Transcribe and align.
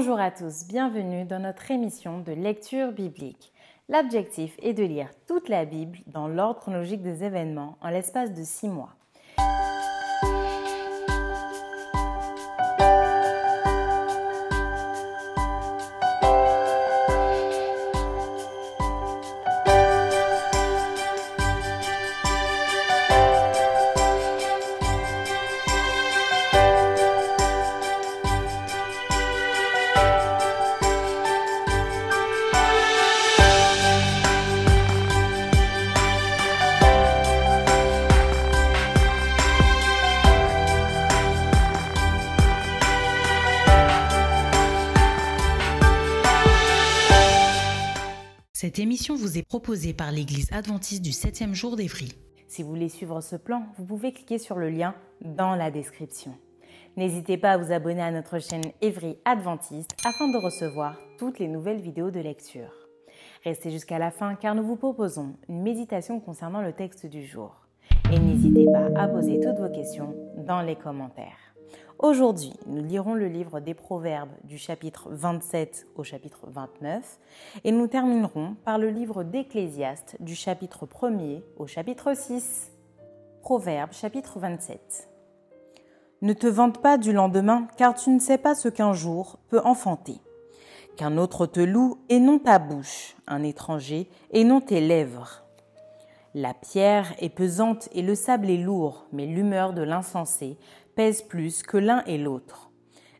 Bonjour 0.00 0.18
à 0.18 0.30
tous, 0.30 0.66
bienvenue 0.66 1.26
dans 1.26 1.40
notre 1.40 1.70
émission 1.70 2.20
de 2.20 2.32
lecture 2.32 2.90
biblique. 2.90 3.52
L'objectif 3.90 4.56
est 4.62 4.72
de 4.72 4.82
lire 4.82 5.10
toute 5.28 5.50
la 5.50 5.66
Bible 5.66 5.98
dans 6.06 6.26
l'ordre 6.26 6.58
chronologique 6.58 7.02
des 7.02 7.22
événements 7.22 7.76
en 7.82 7.90
l'espace 7.90 8.32
de 8.32 8.42
six 8.42 8.70
mois. 8.70 8.94
Émission 49.00 49.16
vous 49.16 49.38
est 49.38 49.48
proposée 49.48 49.94
par 49.94 50.12
l'Église 50.12 50.52
adventiste 50.52 51.00
du 51.00 51.12
7e 51.12 51.54
jour 51.54 51.74
d'Évry. 51.74 52.12
Si 52.48 52.62
vous 52.62 52.68
voulez 52.68 52.90
suivre 52.90 53.22
ce 53.22 53.34
plan, 53.34 53.62
vous 53.78 53.86
pouvez 53.86 54.12
cliquer 54.12 54.36
sur 54.36 54.56
le 54.56 54.68
lien 54.68 54.94
dans 55.22 55.54
la 55.54 55.70
description. 55.70 56.32
N'hésitez 56.98 57.38
pas 57.38 57.52
à 57.52 57.56
vous 57.56 57.72
abonner 57.72 58.02
à 58.02 58.10
notre 58.10 58.38
chaîne 58.40 58.72
Évry 58.82 59.16
Adventiste 59.24 59.96
afin 60.04 60.28
de 60.28 60.36
recevoir 60.36 60.98
toutes 61.18 61.38
les 61.38 61.48
nouvelles 61.48 61.80
vidéos 61.80 62.10
de 62.10 62.20
lecture. 62.20 62.74
Restez 63.42 63.70
jusqu'à 63.70 63.98
la 63.98 64.10
fin 64.10 64.34
car 64.34 64.54
nous 64.54 64.64
vous 64.64 64.76
proposons 64.76 65.34
une 65.48 65.62
méditation 65.62 66.20
concernant 66.20 66.60
le 66.60 66.74
texte 66.74 67.06
du 67.06 67.24
jour. 67.24 67.56
Et 68.12 68.18
n'hésitez 68.18 68.66
pas 68.66 68.90
à 69.00 69.08
poser 69.08 69.40
toutes 69.40 69.60
vos 69.60 69.72
questions 69.72 70.14
dans 70.36 70.60
les 70.60 70.76
commentaires. 70.76 71.49
Aujourd'hui, 71.98 72.54
nous 72.66 72.82
lirons 72.82 73.14
le 73.14 73.28
livre 73.28 73.60
des 73.60 73.74
Proverbes 73.74 74.30
du 74.44 74.56
chapitre 74.56 75.08
27 75.10 75.86
au 75.96 76.02
chapitre 76.02 76.46
29 76.46 77.18
et 77.64 77.72
nous 77.72 77.88
terminerons 77.88 78.56
par 78.64 78.78
le 78.78 78.88
livre 78.88 79.22
d'Ecclésiaste 79.22 80.16
du 80.18 80.34
chapitre 80.34 80.86
1er 80.86 81.42
au 81.58 81.66
chapitre 81.66 82.14
6. 82.14 82.72
Proverbes 83.42 83.92
chapitre 83.92 84.38
27. 84.38 85.10
Ne 86.22 86.32
te 86.32 86.46
vante 86.46 86.80
pas 86.80 86.96
du 86.96 87.12
lendemain 87.12 87.66
car 87.76 87.94
tu 87.94 88.08
ne 88.10 88.18
sais 88.18 88.38
pas 88.38 88.54
ce 88.54 88.68
qu'un 88.68 88.94
jour 88.94 89.38
peut 89.48 89.60
enfanter. 89.62 90.20
Qu'un 90.96 91.18
autre 91.18 91.46
te 91.46 91.60
loue 91.60 91.98
et 92.08 92.18
non 92.18 92.38
ta 92.38 92.58
bouche, 92.58 93.14
un 93.26 93.42
étranger 93.42 94.08
et 94.30 94.44
non 94.44 94.62
tes 94.62 94.80
lèvres. 94.80 95.44
La 96.34 96.54
pierre 96.54 97.12
est 97.18 97.28
pesante 97.28 97.88
et 97.92 98.02
le 98.02 98.14
sable 98.14 98.50
est 98.50 98.56
lourd, 98.56 99.06
mais 99.12 99.26
l'humeur 99.26 99.72
de 99.72 99.82
l'insensé 99.82 100.58
plus 101.28 101.62
que 101.62 101.78
l'un 101.78 102.02
et 102.06 102.18
l'autre. 102.18 102.70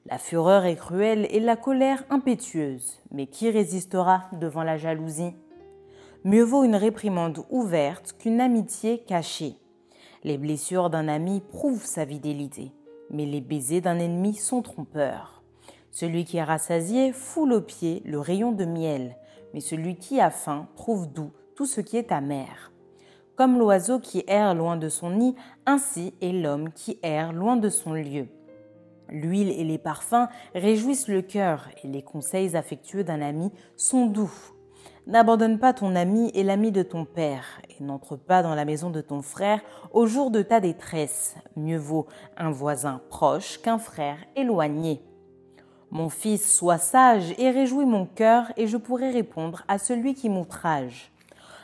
La 0.06 0.18
fureur 0.18 0.64
est 0.64 0.76
cruelle 0.76 1.26
et 1.30 1.40
la 1.40 1.56
colère 1.56 2.04
impétueuse, 2.10 3.00
mais 3.10 3.26
qui 3.26 3.50
résistera 3.50 4.24
devant 4.38 4.62
la 4.62 4.76
jalousie? 4.76 5.34
Mieux 6.24 6.42
vaut 6.42 6.64
une 6.64 6.76
réprimande 6.76 7.44
ouverte 7.48 8.14
qu'une 8.18 8.40
amitié 8.40 8.98
cachée. 8.98 9.56
Les 10.24 10.36
blessures 10.36 10.90
d'un 10.90 11.08
ami 11.08 11.40
prouvent 11.40 11.84
sa 11.84 12.06
fidélité, 12.06 12.72
mais 13.10 13.24
les 13.24 13.40
baisers 13.40 13.80
d'un 13.80 13.98
ennemi 13.98 14.34
sont 14.34 14.60
trompeurs. 14.60 15.42
Celui 15.90 16.24
qui 16.24 16.36
est 16.36 16.44
rassasié 16.44 17.12
foule 17.12 17.54
aux 17.54 17.62
pieds 17.62 18.02
le 18.04 18.20
rayon 18.20 18.52
de 18.52 18.66
miel, 18.66 19.16
mais 19.54 19.60
celui 19.60 19.96
qui 19.96 20.20
a 20.20 20.30
faim 20.30 20.68
trouve 20.76 21.10
doux 21.10 21.30
tout 21.56 21.66
ce 21.66 21.80
qui 21.80 21.96
est 21.96 22.12
amer. 22.12 22.69
Comme 23.40 23.58
l'oiseau 23.58 24.00
qui 24.00 24.22
erre 24.26 24.54
loin 24.54 24.76
de 24.76 24.90
son 24.90 25.12
nid, 25.12 25.34
ainsi 25.64 26.12
est 26.20 26.30
l'homme 26.30 26.70
qui 26.74 26.98
erre 27.02 27.32
loin 27.32 27.56
de 27.56 27.70
son 27.70 27.94
lieu. 27.94 28.26
L'huile 29.08 29.48
et 29.48 29.64
les 29.64 29.78
parfums 29.78 30.28
réjouissent 30.54 31.08
le 31.08 31.22
cœur 31.22 31.70
et 31.82 31.88
les 31.88 32.02
conseils 32.02 32.54
affectueux 32.54 33.02
d'un 33.02 33.22
ami 33.22 33.50
sont 33.78 34.04
doux. 34.04 34.30
N'abandonne 35.06 35.58
pas 35.58 35.72
ton 35.72 35.96
ami 35.96 36.30
et 36.34 36.42
l'ami 36.42 36.70
de 36.70 36.82
ton 36.82 37.06
père, 37.06 37.62
et 37.70 37.82
n'entre 37.82 38.14
pas 38.14 38.42
dans 38.42 38.54
la 38.54 38.66
maison 38.66 38.90
de 38.90 39.00
ton 39.00 39.22
frère 39.22 39.62
au 39.94 40.06
jour 40.06 40.30
de 40.30 40.42
ta 40.42 40.60
détresse. 40.60 41.34
Mieux 41.56 41.78
vaut 41.78 42.08
un 42.36 42.50
voisin 42.50 43.00
proche 43.08 43.56
qu'un 43.62 43.78
frère 43.78 44.18
éloigné. 44.36 45.00
Mon 45.90 46.10
fils, 46.10 46.54
sois 46.54 46.76
sage 46.76 47.32
et 47.38 47.48
réjouis 47.48 47.86
mon 47.86 48.04
cœur, 48.04 48.52
et 48.58 48.66
je 48.66 48.76
pourrai 48.76 49.10
répondre 49.10 49.64
à 49.66 49.78
celui 49.78 50.12
qui 50.12 50.28
m'outrage. 50.28 51.10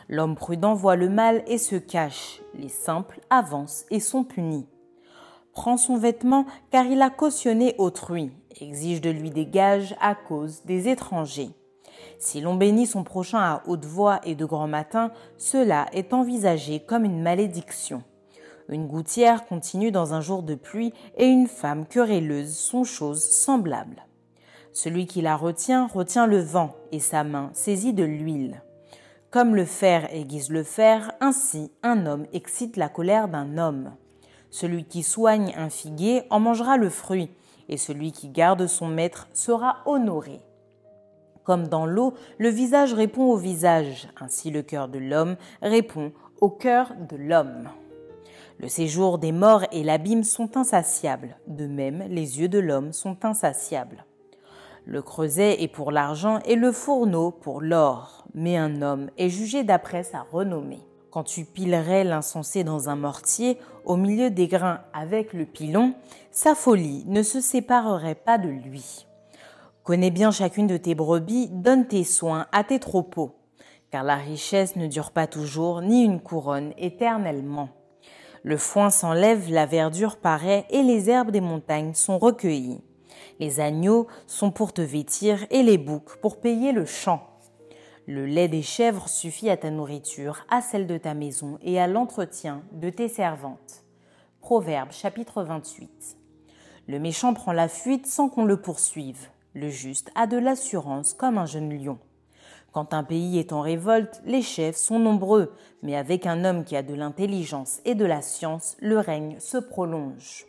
L'homme 0.09 0.37
prudent 0.37 0.75
voit 0.75 0.97
le 0.97 1.09
mal 1.09 1.43
et 1.47 1.59
se 1.59 1.77
cache, 1.77 2.41
les 2.55 2.69
simples 2.69 3.21
avancent 3.29 3.87
et 3.91 4.01
sont 4.01 4.23
punis. 4.23 4.69
Prends 5.53 5.77
son 5.77 5.97
vêtement 5.97 6.47
car 6.71 6.85
il 6.87 7.03
a 7.03 7.11
cautionné 7.11 7.75
autrui, 7.79 8.31
exige 8.61 9.01
de 9.01 9.11
lui 9.11 9.31
des 9.31 9.47
gages 9.47 9.97
à 10.01 10.15
cause 10.15 10.63
des 10.65 10.89
étrangers. 10.89 11.51
Si 12.19 12.41
l'on 12.41 12.55
bénit 12.55 12.87
son 12.87 13.05
prochain 13.05 13.39
à 13.39 13.63
haute 13.67 13.85
voix 13.85 14.21
et 14.25 14.35
de 14.35 14.45
grand 14.45 14.69
matin, 14.69 15.11
cela 15.39 15.87
est 15.93 16.13
envisagé 16.13 16.81
comme 16.81 17.05
une 17.05 17.23
malédiction. 17.23 18.03
Une 18.69 18.87
gouttière 18.87 19.47
continue 19.47 19.91
dans 19.91 20.15
un 20.15 20.21
jour 20.21 20.43
de 20.43 20.55
pluie 20.55 20.93
et 21.17 21.27
une 21.27 21.47
femme 21.47 21.87
querelleuse 21.87 22.57
sont 22.57 22.85
choses 22.85 23.23
semblables. 23.23 24.05
Celui 24.73 25.07
qui 25.07 25.23
la 25.23 25.37
retient 25.37 25.87
retient 25.87 26.27
le 26.27 26.41
vent 26.41 26.75
et 26.93 27.01
sa 27.01 27.25
main 27.25 27.51
saisit 27.55 27.95
de 27.95 28.05
l'huile. 28.05 28.63
Comme 29.37 29.55
le 29.55 29.67
fer 29.67 30.09
aiguise 30.15 30.49
le 30.49 30.63
fer, 30.63 31.13
ainsi 31.21 31.71
un 31.83 32.07
homme 32.07 32.25
excite 32.33 32.79
la 32.79 32.89
colère 32.89 33.29
d'un 33.29 33.59
homme. 33.59 33.93
Celui 34.49 34.85
qui 34.85 35.03
soigne 35.03 35.53
un 35.59 35.69
figuier 35.69 36.23
en 36.31 36.41
mangera 36.41 36.79
le 36.79 36.89
fruit, 36.89 37.29
et 37.69 37.77
celui 37.77 38.13
qui 38.13 38.31
garde 38.31 38.67
son 38.67 38.89
maître 38.89 39.29
sera 39.35 39.83
honoré. 39.85 40.41
Comme 41.45 41.69
dans 41.69 41.85
l'eau, 41.85 42.15
le 42.39 42.49
visage 42.49 42.95
répond 42.95 43.25
au 43.25 43.37
visage, 43.37 44.09
ainsi 44.19 44.51
le 44.51 44.63
cœur 44.63 44.89
de 44.89 44.99
l'homme 44.99 45.37
répond 45.61 46.13
au 46.41 46.49
cœur 46.49 46.95
de 47.07 47.17
l'homme. 47.17 47.69
Le 48.59 48.69
séjour 48.69 49.19
des 49.19 49.33
morts 49.33 49.67
et 49.71 49.83
l'abîme 49.83 50.25
sont 50.25 50.57
insatiables, 50.57 51.37
de 51.47 51.67
même 51.67 52.05
les 52.09 52.41
yeux 52.41 52.49
de 52.49 52.59
l'homme 52.59 52.95
sont 52.95 53.23
insatiables. 53.27 54.07
Le 54.87 55.03
creuset 55.03 55.63
est 55.63 55.69
pour 55.69 55.93
l'argent 55.93 56.39
et 56.47 56.55
le 56.55 56.73
fourneau 56.73 57.33
pour 57.33 57.61
l'or, 57.61 58.26
mais 58.37 58.57
un 58.57 58.83
homme 58.83 59.11
est 59.19 59.31
jugé 59.31 59.65
d'après 59.65 60.05
sa 60.05 60.21
renommée. 60.21 60.87
Quand 61.11 61.25
tu 61.25 61.47
pilerais 61.47 62.05
l'insensé 62.05 62.63
dans 62.63 62.91
un 62.91 62.97
mortier, 62.97 63.59
au 63.87 63.97
milieu 63.97 64.31
des 64.31 64.47
grains 64.47 64.83
avec 64.93 65.33
le 65.33 65.47
pilon, 65.47 65.95
sa 66.31 66.55
folie 66.55 67.05
ne 67.07 67.23
se 67.23 67.41
séparerait 67.41 68.15
pas 68.15 68.37
de 68.37 68.51
lui. 68.51 69.07
Connais 69.83 70.11
bien 70.11 70.31
chacune 70.31 70.67
de 70.67 70.77
tes 70.77 70.95
brebis, 70.95 71.49
donne 71.51 71.87
tes 71.87 72.05
soins 72.05 72.47
à 72.53 72.65
tes 72.65 72.79
troupeaux, 72.79 73.37
car 73.91 74.05
la 74.05 74.17
richesse 74.17 74.77
ne 74.77 74.87
dure 74.87 75.13
pas 75.13 75.27
toujours, 75.27 75.81
ni 75.81 76.05
une 76.05 76.21
couronne 76.21 76.75
éternellement. 76.77 77.71
Le 78.43 78.59
foin 78.59 78.91
s'enlève, 78.91 79.51
la 79.51 79.65
verdure 79.65 80.17
paraît, 80.17 80.67
et 80.71 80.83
les 80.83 81.09
herbes 81.09 81.31
des 81.31 81.41
montagnes 81.41 81.95
sont 81.95 82.19
recueillies. 82.19 82.83
Les 83.41 83.61
agneaux 83.61 84.07
sont 84.27 84.51
pour 84.51 84.73
te 84.73 84.83
vêtir 84.83 85.47
et 85.51 85.63
les 85.63 85.79
boucs 85.79 86.17
pour 86.21 86.41
payer 86.41 86.73
le 86.73 86.85
champ. 86.85 87.36
Le 88.09 88.25
lait 88.25 88.47
des 88.47 88.63
chèvres 88.63 89.09
suffit 89.09 89.51
à 89.51 89.57
ta 89.57 89.69
nourriture, 89.71 90.47
à 90.49 90.61
celle 90.61 90.87
de 90.87 90.97
ta 90.97 91.13
maison 91.13 91.59
et 91.61 91.81
à 91.81 91.89
l'entretien 91.89 92.63
de 92.71 92.89
tes 92.89 93.09
servantes. 93.09 93.85
Proverbe 94.41 94.93
chapitre 94.93 95.43
28. 95.43 96.17
Le 96.87 97.01
méchant 97.01 97.35
prend 97.35 97.51
la 97.51 97.67
fuite 97.67 98.07
sans 98.07 98.29
qu'on 98.29 98.45
le 98.45 98.61
poursuive. 98.61 99.27
Le 99.55 99.71
juste 99.71 100.13
a 100.15 100.29
de 100.29 100.37
l'assurance 100.37 101.15
comme 101.15 101.37
un 101.37 101.47
jeune 101.47 101.77
lion. 101.77 101.99
Quand 102.71 102.95
un 102.95 103.03
pays 103.03 103.41
est 103.41 103.53
en 103.53 103.61
révolte, 103.61 104.23
les 104.25 104.43
chefs 104.43 104.77
sont 104.77 105.01
nombreux, 105.01 105.53
mais 105.83 105.97
avec 105.97 106.27
un 106.27 106.45
homme 106.45 106.63
qui 106.63 106.77
a 106.77 106.85
de 106.85 106.95
l'intelligence 106.95 107.81
et 107.85 107.97
de 107.97 108.05
la 108.05 108.23
science, 108.23 108.77
le 108.79 109.01
règne 109.01 109.41
se 109.41 109.59
prolonge. 109.59 110.47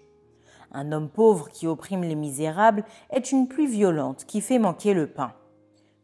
Un 0.74 0.92
homme 0.92 1.10
pauvre 1.10 1.50
qui 1.50 1.66
opprime 1.66 2.04
les 2.04 2.14
misérables 2.14 2.86
est 3.10 3.32
une 3.32 3.48
pluie 3.48 3.66
violente 3.66 4.26
qui 4.26 4.42
fait 4.42 4.60
manquer 4.60 4.94
le 4.94 5.08
pain. 5.08 5.34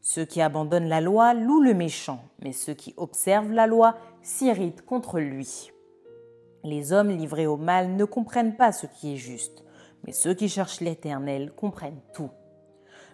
Ceux 0.06 0.26
qui 0.26 0.42
abandonnent 0.42 0.90
la 0.90 1.00
loi 1.00 1.34
louent 1.34 1.62
le 1.62 1.74
méchant, 1.74 2.26
mais 2.42 2.52
ceux 2.52 2.74
qui 2.74 2.94
observent 2.98 3.54
la 3.54 3.68
loi 3.68 3.96
s'irritent 4.22 4.86
contre 4.86 5.18
lui. 5.18 5.72
Les 6.66 6.92
hommes 6.92 7.10
livrés 7.10 7.48
au 7.48 7.56
mal 7.56 7.96
ne 7.96 8.04
comprennent 8.04 8.58
pas 8.58 8.74
ce 8.74 8.86
qui 8.86 9.14
est 9.14 9.18
juste, 9.18 9.64
mais 10.04 10.12
ceux 10.12 10.34
qui 10.34 10.50
cherchent 10.50 10.82
l'Éternel 10.82 11.54
comprennent 11.56 12.02
tout. 12.14 12.32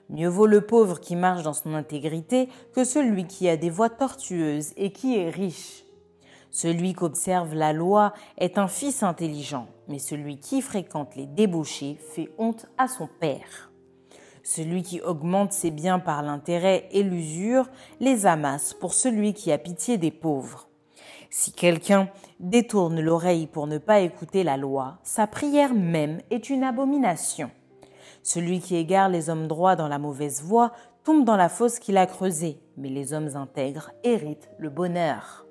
Mieux 0.09 0.29
vaut 0.29 0.47
le 0.47 0.61
pauvre 0.61 0.99
qui 0.99 1.15
marche 1.15 1.43
dans 1.43 1.53
son 1.53 1.75
intégrité 1.75 2.49
que 2.73 2.83
celui 2.83 3.27
qui 3.27 3.47
a 3.47 3.55
des 3.55 3.69
voies 3.69 3.91
tortueuses 3.91 4.73
et 4.75 4.91
qui 4.91 5.15
est 5.15 5.29
riche. 5.29 5.85
Celui 6.49 6.93
qu'observe 6.93 7.53
la 7.53 7.71
loi 7.71 8.13
est 8.39 8.57
un 8.57 8.67
fils 8.67 9.03
intelligent, 9.03 9.67
mais 9.87 9.99
celui 9.99 10.39
qui 10.39 10.63
fréquente 10.63 11.15
les 11.15 11.27
débauchés 11.27 11.99
fait 11.99 12.31
honte 12.39 12.65
à 12.79 12.87
son 12.87 13.07
père. 13.19 13.68
Celui 14.43 14.83
qui 14.83 15.01
augmente 15.01 15.53
ses 15.53 15.71
biens 15.71 15.99
par 15.99 16.21
l'intérêt 16.21 16.87
et 16.91 17.03
l'usure 17.03 17.67
les 17.99 18.25
amasse 18.25 18.73
pour 18.73 18.93
celui 18.93 19.33
qui 19.33 19.51
a 19.51 19.57
pitié 19.57 19.97
des 19.97 20.11
pauvres. 20.11 20.67
Si 21.29 21.51
quelqu'un 21.51 22.09
détourne 22.39 22.99
l'oreille 22.99 23.45
pour 23.45 23.67
ne 23.67 23.77
pas 23.77 23.99
écouter 23.99 24.43
la 24.43 24.57
loi, 24.57 24.97
sa 25.03 25.27
prière 25.27 25.73
même 25.73 26.21
est 26.31 26.49
une 26.49 26.63
abomination. 26.63 27.51
Celui 28.23 28.59
qui 28.59 28.75
égare 28.75 29.09
les 29.09 29.29
hommes 29.29 29.47
droits 29.47 29.75
dans 29.75 29.87
la 29.87 29.99
mauvaise 29.99 30.41
voie 30.41 30.71
tombe 31.03 31.25
dans 31.25 31.37
la 31.37 31.49
fosse 31.49 31.79
qu'il 31.79 31.97
a 31.97 32.05
creusée, 32.05 32.59
mais 32.77 32.89
les 32.89 33.13
hommes 33.13 33.35
intègres 33.35 33.91
héritent 34.03 34.49
le 34.57 34.69
bonheur. 34.69 35.45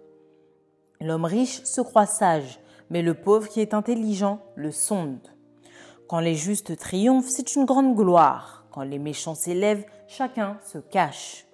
L'homme 1.00 1.24
riche 1.24 1.62
se 1.62 1.80
croit 1.80 2.06
sage, 2.06 2.58
mais 2.90 3.02
le 3.02 3.14
pauvre 3.14 3.48
qui 3.48 3.60
est 3.60 3.74
intelligent 3.74 4.40
le 4.56 4.72
sonde. 4.72 5.28
Quand 6.08 6.20
les 6.20 6.34
justes 6.34 6.76
triomphent, 6.76 7.28
c'est 7.28 7.54
une 7.54 7.66
grande 7.66 7.94
gloire. 7.94 8.57
Les 8.82 8.98
méchants 8.98 9.34
s'élèvent, 9.34 9.84
chacun 10.06 10.58
se 10.64 10.78
cache. 10.78 11.46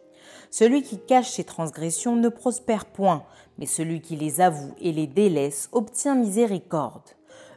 Celui 0.50 0.82
qui 0.82 0.98
cache 0.98 1.30
ses 1.30 1.44
transgressions 1.44 2.16
ne 2.16 2.28
prospère 2.28 2.84
point, 2.86 3.24
mais 3.58 3.66
celui 3.66 4.00
qui 4.00 4.16
les 4.16 4.40
avoue 4.40 4.74
et 4.80 4.92
les 4.92 5.06
délaisse 5.06 5.68
obtient 5.72 6.14
miséricorde. 6.14 7.10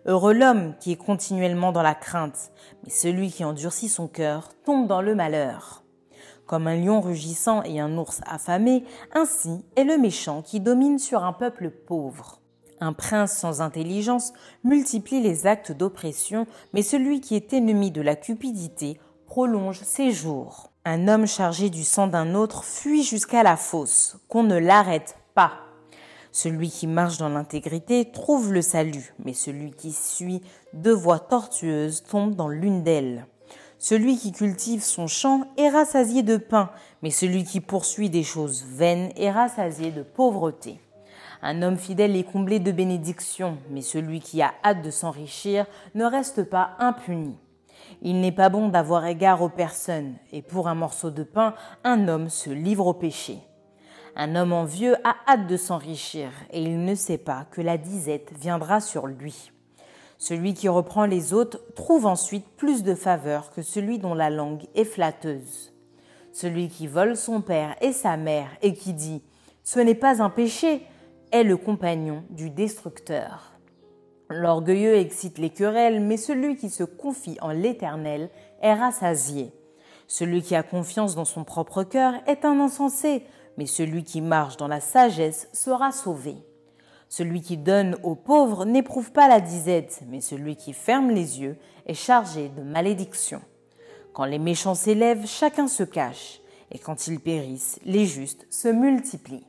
Heureux 0.06 0.34
l'homme 0.34 0.74
qui 0.80 0.94
est 0.94 0.98
continuellement 0.98 1.72
dans 1.72 1.82
la 1.82 1.96
crainte, 1.96 2.52
mais 2.84 2.90
celui 2.90 3.30
qui 3.30 3.44
endurcit 3.44 3.90
son 3.90 4.08
cœur 4.08 4.50
tombe 4.66 4.88
dans 4.88 5.02
le 5.02 5.16
malheur. 5.16 5.84
Comme 6.46 6.68
un 6.68 6.78
lion 6.78 7.02
rugissant 7.02 7.62
et 7.64 7.80
un 7.82 7.98
ours 7.98 8.22
affamé, 8.26 8.86
ainsi 9.14 9.66
est 9.76 9.84
le 9.84 9.98
méchant 9.98 10.42
qui 10.42 10.62
domine 10.62 10.98
sur 10.98 11.26
un 11.26 11.34
peuple 11.34 11.70
pauvre. 11.70 12.40
Un 12.80 12.94
prince 12.94 13.36
sans 13.36 13.62
intelligence 13.62 14.34
multiplie 14.64 15.20
les 15.20 15.46
actes 15.46 15.72
d'oppression, 15.72 16.48
mais 16.74 16.84
celui 16.84 17.22
qui 17.22 17.36
est 17.36 17.52
ennemi 17.52 17.92
de 17.92 18.02
la 18.02 18.16
cupidité 18.16 19.00
prolonge 19.28 19.82
ses 19.84 20.12
jours. 20.12 20.72
Un 20.86 21.08
homme 21.08 21.28
chargé 21.28 21.70
du 21.70 21.84
sang 21.84 22.08
d'un 22.08 22.34
autre 22.34 22.64
fuit 22.64 23.04
jusqu'à 23.04 23.44
la 23.44 23.58
fosse, 23.58 24.18
qu'on 24.30 24.44
ne 24.44 24.58
l'arrête 24.58 25.18
pas. 25.36 25.52
Celui 26.32 26.70
qui 26.70 26.88
marche 26.88 27.18
dans 27.18 27.30
l'intégrité 27.30 28.10
trouve 28.12 28.54
le 28.54 28.62
salut, 28.62 29.14
mais 29.24 29.34
celui 29.34 29.72
qui 29.72 29.92
suit 29.92 30.42
deux 30.74 30.94
voies 30.94 31.20
tortueuses 31.20 32.04
tombe 32.04 32.36
dans 32.36 32.48
l'une 32.48 32.84
d'elles. 32.84 33.28
Celui 33.80 34.18
qui 34.18 34.32
cultive 34.32 34.82
son 34.82 35.08
champ 35.08 35.44
est 35.58 35.70
rassasié 35.70 36.24
de 36.24 36.38
pain, 36.38 36.72
mais 37.04 37.12
celui 37.12 37.44
qui 37.44 37.60
poursuit 37.60 38.10
des 38.10 38.24
choses 38.24 38.64
vaines 38.68 39.12
est 39.18 39.32
rassasié 39.32 39.92
de 39.92 40.04
pauvreté. 40.04 40.80
Un 41.42 41.62
homme 41.62 41.78
fidèle 41.78 42.16
est 42.16 42.24
comblé 42.24 42.60
de 42.60 42.72
bénédictions, 42.72 43.58
mais 43.70 43.82
celui 43.82 44.22
qui 44.22 44.42
a 44.42 44.54
hâte 44.64 44.82
de 44.82 44.90
s'enrichir 44.90 45.66
ne 45.94 46.06
reste 46.06 46.44
pas 46.44 46.72
impuni. 46.80 47.36
Il 48.02 48.22
n'est 48.22 48.32
pas 48.32 48.50
bon 48.50 48.70
d'avoir 48.70 49.06
égard 49.06 49.42
aux 49.42 49.50
personnes, 49.50 50.16
et 50.32 50.42
pour 50.42 50.68
un 50.68 50.76
morceau 50.76 51.10
de 51.10 51.24
pain, 51.24 51.56
un 51.84 52.08
homme 52.08 52.30
se 52.30 52.50
livre 52.50 52.88
au 52.88 52.94
péché. 52.94 53.40
Un 54.16 54.36
homme 54.36 54.54
envieux 54.54 54.96
a 55.04 55.16
hâte 55.28 55.48
de 55.48 55.58
s'enrichir, 55.58 56.30
et 56.52 56.62
il 56.62 56.84
ne 56.84 56.96
sait 56.96 57.18
pas 57.18 57.46
que 57.52 57.62
la 57.62 57.78
disette 57.78 58.34
viendra 58.40 58.82
sur 58.82 59.08
lui. 59.08 59.52
Celui 60.18 60.54
qui 60.54 60.68
reprend 60.68 61.06
les 61.06 61.34
autres 61.34 61.60
trouve 61.76 62.06
ensuite 62.06 62.48
plus 62.56 62.84
de 62.84 62.96
faveur 62.96 63.52
que 63.52 63.62
celui 63.62 64.00
dont 64.00 64.16
la 64.16 64.30
langue 64.30 64.66
est 64.74 64.84
flatteuse. 64.84 65.74
Celui 66.32 66.70
qui 66.70 66.88
vole 66.88 67.16
son 67.16 67.42
père 67.42 67.76
et 67.82 67.94
sa 67.94 68.18
mère 68.18 68.50
et 68.62 68.74
qui 68.74 68.94
dit⁇ 68.94 69.18
Ce 69.64 69.80
n'est 69.80 69.96
pas 69.96 70.22
un 70.22 70.30
péché⁇ 70.30 70.76
est 71.32 71.44
le 71.44 71.58
compagnon 71.58 72.24
du 72.30 72.50
destructeur. 72.50 73.57
L'orgueilleux 74.30 74.96
excite 74.98 75.38
les 75.38 75.50
querelles, 75.50 76.02
mais 76.02 76.18
celui 76.18 76.58
qui 76.58 76.70
se 76.70 76.84
confie 76.84 77.38
en 77.42 77.52
l'Éternel 77.52 78.30
est 78.62 78.74
rassasié. 78.74 79.54
Celui 80.08 80.42
qui 80.42 80.56
a 80.56 80.64
confiance 80.64 81.16
dans 81.16 81.26
son 81.26 81.44
propre 81.44 81.84
cœur 81.84 82.14
est 82.28 82.44
un 82.44 82.60
insensé, 82.60 83.24
mais 83.58 83.66
celui 83.66 84.04
qui 84.04 84.22
marche 84.22 84.58
dans 84.58 84.68
la 84.68 84.82
sagesse 84.82 85.50
sera 85.54 85.92
sauvé. 85.92 86.36
Celui 87.10 87.42
qui 87.42 87.58
donne 87.58 87.98
aux 88.04 88.16
pauvres 88.16 88.66
n'éprouve 88.66 89.12
pas 89.12 89.30
la 89.30 89.40
disette, 89.40 90.02
mais 90.08 90.20
celui 90.20 90.58
qui 90.58 90.74
ferme 90.74 91.10
les 91.10 91.40
yeux 91.42 91.58
est 91.86 91.94
chargé 91.94 92.50
de 92.50 92.62
malédiction. 92.62 93.42
Quand 94.14 94.26
les 94.26 94.40
méchants 94.40 94.76
s'élèvent, 94.76 95.26
chacun 95.26 95.68
se 95.68 95.84
cache, 95.84 96.42
et 96.72 96.80
quand 96.80 97.08
ils 97.08 97.20
périssent, 97.20 97.80
les 97.86 98.06
justes 98.06 98.46
se 98.50 98.68
multiplient. 98.68 99.48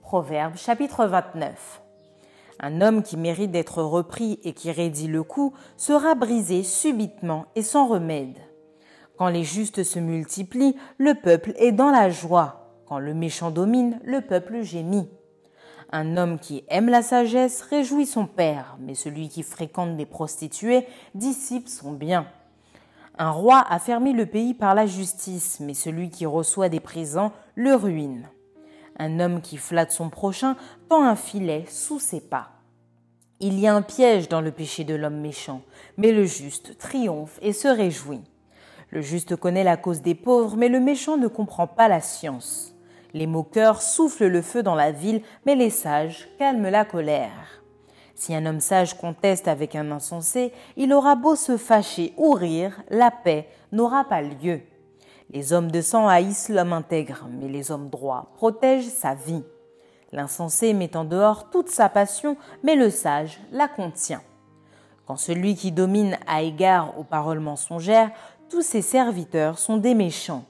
Proverbe 0.00 0.56
chapitre 0.56 1.06
29. 1.06 1.81
Un 2.60 2.80
homme 2.80 3.02
qui 3.02 3.16
mérite 3.16 3.50
d'être 3.50 3.82
repris 3.82 4.38
et 4.44 4.52
qui 4.52 4.70
raidit 4.70 5.08
le 5.08 5.22
coup 5.22 5.52
sera 5.76 6.14
brisé 6.14 6.62
subitement 6.62 7.46
et 7.56 7.62
sans 7.62 7.86
remède. 7.86 8.38
Quand 9.16 9.28
les 9.28 9.44
justes 9.44 9.84
se 9.84 9.98
multiplient, 9.98 10.76
le 10.98 11.14
peuple 11.14 11.52
est 11.56 11.72
dans 11.72 11.90
la 11.90 12.10
joie. 12.10 12.82
Quand 12.86 12.98
le 12.98 13.14
méchant 13.14 13.50
domine, 13.50 14.00
le 14.04 14.20
peuple 14.20 14.62
gémit. 14.62 15.08
Un 15.90 16.16
homme 16.16 16.38
qui 16.38 16.64
aime 16.68 16.88
la 16.88 17.02
sagesse 17.02 17.62
réjouit 17.62 18.06
son 18.06 18.26
père, 18.26 18.76
mais 18.80 18.94
celui 18.94 19.28
qui 19.28 19.42
fréquente 19.42 19.96
des 19.96 20.06
prostituées 20.06 20.86
dissipe 21.14 21.68
son 21.68 21.92
bien. 21.92 22.26
Un 23.18 23.30
roi 23.30 23.62
a 23.68 23.78
fermé 23.78 24.14
le 24.14 24.24
pays 24.24 24.54
par 24.54 24.74
la 24.74 24.86
justice, 24.86 25.60
mais 25.60 25.74
celui 25.74 26.08
qui 26.08 26.24
reçoit 26.24 26.70
des 26.70 26.80
présents 26.80 27.32
le 27.54 27.74
ruine. 27.74 28.26
Un 28.98 29.20
homme 29.20 29.40
qui 29.40 29.56
flatte 29.56 29.92
son 29.92 30.10
prochain 30.10 30.56
tend 30.88 31.02
un 31.02 31.16
filet 31.16 31.64
sous 31.68 31.98
ses 31.98 32.20
pas. 32.20 32.50
Il 33.40 33.58
y 33.58 33.66
a 33.66 33.74
un 33.74 33.82
piège 33.82 34.28
dans 34.28 34.40
le 34.40 34.52
péché 34.52 34.84
de 34.84 34.94
l'homme 34.94 35.20
méchant, 35.20 35.62
mais 35.96 36.12
le 36.12 36.24
juste 36.24 36.78
triomphe 36.78 37.38
et 37.42 37.52
se 37.52 37.68
réjouit. 37.68 38.22
Le 38.90 39.00
juste 39.00 39.36
connaît 39.36 39.64
la 39.64 39.76
cause 39.76 40.02
des 40.02 40.14
pauvres, 40.14 40.56
mais 40.56 40.68
le 40.68 40.78
méchant 40.78 41.16
ne 41.16 41.26
comprend 41.26 41.66
pas 41.66 41.88
la 41.88 42.00
science. 42.00 42.74
Les 43.14 43.26
moqueurs 43.26 43.82
soufflent 43.82 44.28
le 44.28 44.42
feu 44.42 44.62
dans 44.62 44.74
la 44.74 44.92
ville, 44.92 45.22
mais 45.44 45.56
les 45.56 45.70
sages 45.70 46.28
calment 46.38 46.68
la 46.68 46.84
colère. 46.84 47.62
Si 48.14 48.34
un 48.34 48.46
homme 48.46 48.60
sage 48.60 48.94
conteste 48.94 49.48
avec 49.48 49.74
un 49.74 49.90
insensé, 49.90 50.52
il 50.76 50.92
aura 50.92 51.16
beau 51.16 51.34
se 51.34 51.56
fâcher 51.56 52.12
ou 52.16 52.32
rire, 52.32 52.82
la 52.90 53.10
paix 53.10 53.48
n'aura 53.72 54.04
pas 54.04 54.22
lieu. 54.22 54.60
Les 55.32 55.54
hommes 55.54 55.70
de 55.70 55.80
sang 55.80 56.08
haïssent 56.08 56.50
l'homme 56.50 56.74
intègre, 56.74 57.26
mais 57.30 57.48
les 57.48 57.70
hommes 57.70 57.88
droits 57.88 58.32
protègent 58.34 58.88
sa 58.88 59.14
vie. 59.14 59.42
L'insensé 60.12 60.74
met 60.74 60.94
en 60.94 61.04
dehors 61.04 61.48
toute 61.48 61.70
sa 61.70 61.88
passion, 61.88 62.36
mais 62.62 62.76
le 62.76 62.90
sage 62.90 63.40
la 63.50 63.66
contient. 63.66 64.20
Quand 65.06 65.16
celui 65.16 65.54
qui 65.54 65.72
domine 65.72 66.18
a 66.26 66.42
égard 66.42 66.98
aux 66.98 67.04
paroles 67.04 67.40
mensongères, 67.40 68.10
tous 68.50 68.60
ses 68.60 68.82
serviteurs 68.82 69.58
sont 69.58 69.78
des 69.78 69.94
méchants. 69.94 70.44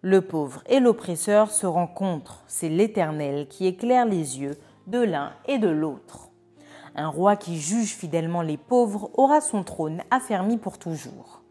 Le 0.00 0.22
pauvre 0.22 0.62
et 0.66 0.80
l'oppresseur 0.80 1.50
se 1.50 1.66
rencontrent, 1.66 2.42
c'est 2.46 2.70
l'Éternel 2.70 3.46
qui 3.48 3.66
éclaire 3.66 4.06
les 4.06 4.40
yeux 4.40 4.56
de 4.86 4.98
l'un 4.98 5.32
et 5.46 5.58
de 5.58 5.68
l'autre. 5.68 6.30
Un 6.96 7.08
roi 7.08 7.36
qui 7.36 7.60
juge 7.60 7.94
fidèlement 7.94 8.40
les 8.40 8.56
pauvres 8.56 9.10
aura 9.12 9.42
son 9.42 9.62
trône 9.62 10.02
affermi 10.10 10.56
pour 10.56 10.78
toujours. 10.78 11.41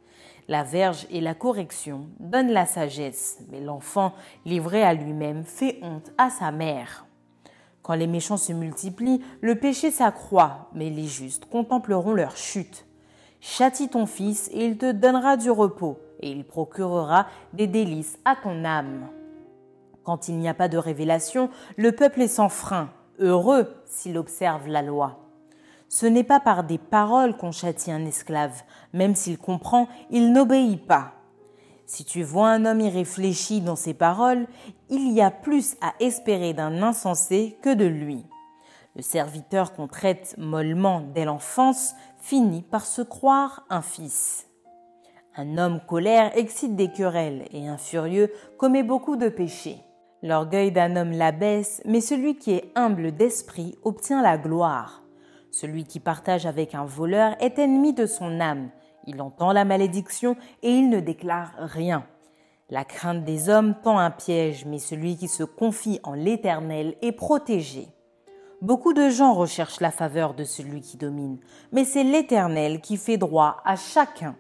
La 0.51 0.63
verge 0.63 1.08
et 1.10 1.22
la 1.22 1.34
correction 1.34 2.08
donnent 2.20 2.51
la 2.51 2.65
sagesse, 2.65 3.39
mais 3.50 3.62
l'enfant 3.62 4.12
livré 4.46 4.84
à 4.84 4.93
lui-même 4.93 5.46
fait 5.46 5.79
honte 5.81 6.12
à 6.17 6.29
sa 6.29 6.51
mère. 6.51 7.05
Quand 7.81 7.93
les 7.93 8.05
méchants 8.05 8.36
se 8.36 8.51
multiplient, 8.51 9.22
le 9.39 9.55
péché 9.55 9.91
s'accroît, 9.91 10.67
mais 10.74 10.89
les 10.89 11.05
justes 11.05 11.46
contempleront 11.46 12.12
leur 12.12 12.36
chute. 12.36 12.86
Châtie 13.39 13.88
ton 13.88 14.05
fils 14.05 14.50
et 14.51 14.65
il 14.65 14.77
te 14.77 14.91
donnera 14.91 15.38
du 15.38 15.50
repos 15.50 15.98
et 16.20 16.29
il 16.29 16.43
procurera 16.43 17.27
des 17.53 17.67
délices 17.67 18.20
à 18.25 18.36
ton 18.36 18.65
âme. 18.65 19.08
Quand 20.03 20.27
il 20.27 20.38
n'y 20.38 20.50
a 20.50 20.53
pas 20.53 20.67
de 20.67 20.77
révélation, 20.77 21.50
le 21.77 21.93
peuple 21.93 22.24
est 22.24 22.27
sans 22.27 22.50
frein, 22.50 22.89
heureux 23.20 23.74
s'il 23.86 24.17
observe 24.17 24.67
la 24.67 24.81
loi. 24.81 25.30
Ce 25.93 26.05
n'est 26.05 26.24
pas 26.24 26.39
par 26.39 26.63
des 26.63 26.77
paroles 26.77 27.36
qu'on 27.36 27.51
châtie 27.51 27.91
un 27.91 28.05
esclave, 28.05 28.63
même 28.93 29.13
s'il 29.13 29.38
comprend, 29.38 29.89
il 30.10 30.31
n'obéit 30.31 30.88
pas. 30.88 31.15
Si 31.86 32.05
tu 32.05 32.24
vois 32.24 32.48
un 32.48 32.63
homme 32.63 32.79
irréfléchi 32.79 33.60
dans 33.60 33.75
ses 33.75 33.93
paroles, 33.93 34.48
il 34.89 35.12
y 35.12 35.19
a 35.19 35.31
plus 35.31 35.75
à 35.81 35.93
espérer 36.00 36.53
d'un 36.53 36.81
insensé 36.81 37.57
que 37.62 37.74
de 37.74 37.83
lui. 37.83 38.25
Le 38.95 39.01
serviteur 39.01 39.74
qu'on 39.74 39.89
traite 39.89 40.33
mollement 40.38 41.01
dès 41.13 41.25
l'enfance 41.25 41.93
finit 42.21 42.62
par 42.62 42.86
se 42.86 43.01
croire 43.01 43.65
un 43.69 43.81
fils. 43.81 44.48
Un 45.36 45.57
homme 45.57 45.81
colère 45.89 46.31
excite 46.38 46.77
des 46.77 46.93
querelles 46.93 47.50
et 47.51 47.67
un 47.67 47.77
furieux 47.77 48.31
commet 48.57 48.83
beaucoup 48.83 49.17
de 49.17 49.27
péchés. 49.27 49.81
L'orgueil 50.24 50.71
d'un 50.71 50.95
homme 50.95 51.12
l'abaisse, 51.12 51.81
mais 51.83 52.00
celui 52.00 52.38
qui 52.38 52.53
est 52.53 52.71
humble 52.75 53.12
d'esprit 53.12 53.77
obtient 53.83 54.21
la 54.21 54.38
gloire. 54.38 55.00
Celui 55.51 55.84
qui 55.84 56.00
partage 56.00 56.46
avec 56.46 56.74
un 56.75 56.86
voleur 56.86 57.36
est 57.41 57.60
ennemi 57.60 57.93
de 57.93 58.05
son 58.05 58.39
âme. 58.39 58.70
Il 59.05 59.22
entend 59.22 59.51
la 59.51 59.65
malédiction 59.65 60.36
et 60.63 60.72
il 60.72 60.89
ne 60.89 61.01
déclare 61.01 61.51
rien. 61.58 62.05
La 62.70 62.86
crainte 62.86 63.25
des 63.25 63.50
hommes 63.50 63.75
tend 63.84 64.00
un 64.00 64.12
piège, 64.12 64.65
mais 64.65 64.79
celui 64.79 65.17
qui 65.17 65.27
se 65.27 65.43
confie 65.43 66.00
en 66.03 66.13
l'Éternel 66.13 66.96
est 67.01 67.12
protégé. 67.12 67.89
Beaucoup 68.62 68.93
de 68.93 69.10
gens 69.10 69.34
recherchent 69.34 69.81
la 69.81 69.91
faveur 69.91 70.36
de 70.36 70.46
celui 70.46 70.79
qui 70.79 70.96
domine, 70.96 71.39
mais 71.74 71.84
c'est 71.84 72.05
l'Éternel 72.05 72.79
qui 72.79 72.96
fait 72.96 73.17
droit 73.17 73.58
à 73.65 73.75
chacun. 73.75 74.38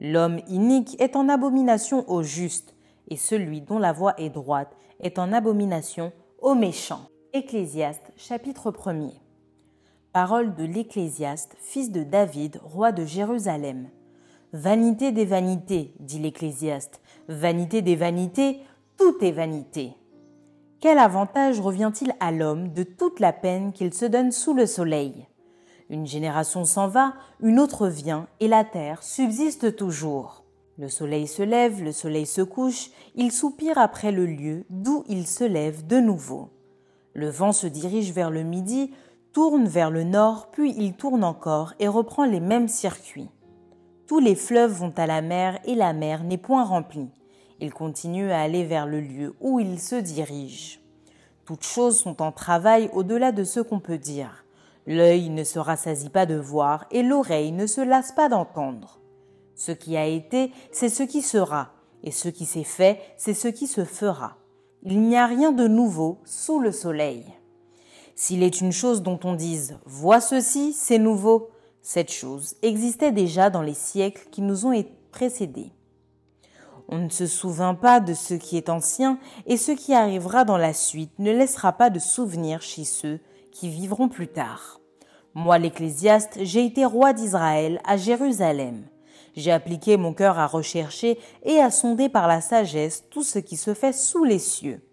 L'homme 0.00 0.40
inique 0.46 0.94
est 1.00 1.16
en 1.16 1.28
abomination 1.28 2.08
au 2.08 2.22
juste, 2.22 2.76
et 3.08 3.16
celui 3.16 3.62
dont 3.62 3.78
la 3.78 3.92
voie 3.92 4.14
est 4.18 4.30
droite 4.30 4.76
est 5.00 5.18
en 5.18 5.32
abomination 5.32 6.12
au 6.40 6.54
méchant. 6.54 7.00
Ecclésiaste 7.32 8.12
chapitre 8.16 8.70
1er. 8.70 9.25
Parole 10.16 10.54
de 10.54 10.64
l'Ecclésiaste, 10.64 11.58
fils 11.60 11.92
de 11.92 12.02
David, 12.02 12.58
roi 12.64 12.90
de 12.90 13.04
Jérusalem. 13.04 13.90
Vanité 14.54 15.12
des 15.12 15.26
vanités, 15.26 15.92
dit 16.00 16.18
l'Ecclésiaste, 16.18 17.02
vanité 17.28 17.82
des 17.82 17.96
vanités, 17.96 18.60
tout 18.96 19.22
est 19.22 19.30
vanité. 19.30 19.92
Quel 20.80 20.96
avantage 20.96 21.60
revient-il 21.60 22.14
à 22.18 22.32
l'homme 22.32 22.72
de 22.72 22.82
toute 22.82 23.20
la 23.20 23.34
peine 23.34 23.74
qu'il 23.74 23.92
se 23.92 24.06
donne 24.06 24.32
sous 24.32 24.54
le 24.54 24.64
soleil? 24.64 25.26
Une 25.90 26.06
génération 26.06 26.64
s'en 26.64 26.88
va, 26.88 27.12
une 27.42 27.60
autre 27.60 27.86
vient, 27.86 28.26
et 28.40 28.48
la 28.48 28.64
terre 28.64 29.02
subsiste 29.02 29.76
toujours. 29.76 30.44
Le 30.78 30.88
soleil 30.88 31.26
se 31.26 31.42
lève, 31.42 31.82
le 31.82 31.92
soleil 31.92 32.24
se 32.24 32.40
couche, 32.40 32.90
il 33.16 33.32
soupire 33.32 33.76
après 33.76 34.12
le 34.12 34.24
lieu 34.24 34.64
d'où 34.70 35.04
il 35.10 35.26
se 35.26 35.44
lève 35.44 35.86
de 35.86 35.98
nouveau. 35.98 36.48
Le 37.12 37.28
vent 37.28 37.52
se 37.52 37.66
dirige 37.66 38.12
vers 38.12 38.30
le 38.30 38.44
midi, 38.44 38.92
tourne 39.36 39.66
vers 39.66 39.90
le 39.90 40.02
nord, 40.02 40.48
puis 40.50 40.74
il 40.78 40.94
tourne 40.94 41.22
encore 41.22 41.74
et 41.78 41.88
reprend 41.88 42.24
les 42.24 42.40
mêmes 42.40 42.68
circuits. 42.68 43.28
Tous 44.06 44.18
les 44.18 44.34
fleuves 44.34 44.72
vont 44.72 44.94
à 44.96 45.06
la 45.06 45.20
mer 45.20 45.58
et 45.66 45.74
la 45.74 45.92
mer 45.92 46.24
n'est 46.24 46.38
point 46.38 46.64
remplie. 46.64 47.10
Il 47.60 47.70
continue 47.70 48.30
à 48.30 48.40
aller 48.40 48.64
vers 48.64 48.86
le 48.86 48.98
lieu 48.98 49.34
où 49.42 49.60
il 49.60 49.78
se 49.78 49.96
dirige. 49.96 50.80
Toutes 51.44 51.64
choses 51.64 51.98
sont 51.98 52.22
en 52.22 52.32
travail 52.32 52.88
au-delà 52.94 53.30
de 53.30 53.44
ce 53.44 53.60
qu'on 53.60 53.78
peut 53.78 53.98
dire. 53.98 54.46
L'œil 54.86 55.28
ne 55.28 55.44
se 55.44 55.58
rassasie 55.58 56.08
pas 56.08 56.24
de 56.24 56.36
voir 56.36 56.86
et 56.90 57.02
l'oreille 57.02 57.52
ne 57.52 57.66
se 57.66 57.82
lasse 57.82 58.12
pas 58.12 58.30
d'entendre. 58.30 59.00
Ce 59.54 59.70
qui 59.70 59.98
a 59.98 60.06
été, 60.06 60.50
c'est 60.72 60.88
ce 60.88 61.02
qui 61.02 61.20
sera, 61.20 61.74
et 62.02 62.10
ce 62.10 62.30
qui 62.30 62.46
s'est 62.46 62.64
fait, 62.64 63.00
c'est 63.18 63.34
ce 63.34 63.48
qui 63.48 63.66
se 63.66 63.84
fera. 63.84 64.38
Il 64.82 65.02
n'y 65.02 65.18
a 65.18 65.26
rien 65.26 65.52
de 65.52 65.68
nouveau 65.68 66.22
sous 66.24 66.58
le 66.58 66.72
soleil. 66.72 67.35
S'il 68.18 68.42
est 68.42 68.62
une 68.62 68.72
chose 68.72 69.02
dont 69.02 69.20
on 69.24 69.34
dise 69.34 69.78
Vois 69.84 70.22
ceci, 70.22 70.72
c'est 70.72 70.98
nouveau, 70.98 71.50
cette 71.82 72.10
chose 72.10 72.56
existait 72.62 73.12
déjà 73.12 73.50
dans 73.50 73.60
les 73.60 73.74
siècles 73.74 74.26
qui 74.32 74.40
nous 74.40 74.64
ont 74.64 74.84
précédés. 75.12 75.70
On 76.88 76.98
ne 76.98 77.10
se 77.10 77.26
souvint 77.26 77.74
pas 77.74 78.00
de 78.00 78.14
ce 78.14 78.32
qui 78.32 78.56
est 78.56 78.70
ancien, 78.70 79.18
et 79.44 79.58
ce 79.58 79.72
qui 79.72 79.92
arrivera 79.92 80.46
dans 80.46 80.56
la 80.56 80.72
suite 80.72 81.18
ne 81.18 81.30
laissera 81.30 81.74
pas 81.74 81.90
de 81.90 81.98
souvenir 81.98 82.62
chez 82.62 82.84
ceux 82.84 83.20
qui 83.52 83.68
vivront 83.68 84.08
plus 84.08 84.28
tard. 84.28 84.80
Moi, 85.34 85.58
l'Ecclésiaste, 85.58 86.38
j'ai 86.40 86.64
été 86.64 86.86
roi 86.86 87.12
d'Israël 87.12 87.82
à 87.84 87.98
Jérusalem. 87.98 88.86
J'ai 89.34 89.52
appliqué 89.52 89.98
mon 89.98 90.14
cœur 90.14 90.38
à 90.38 90.46
rechercher 90.46 91.18
et 91.44 91.58
à 91.58 91.70
sonder 91.70 92.08
par 92.08 92.28
la 92.28 92.40
sagesse 92.40 93.04
tout 93.10 93.22
ce 93.22 93.38
qui 93.38 93.58
se 93.58 93.74
fait 93.74 93.92
sous 93.92 94.24
les 94.24 94.38
cieux. 94.38 94.85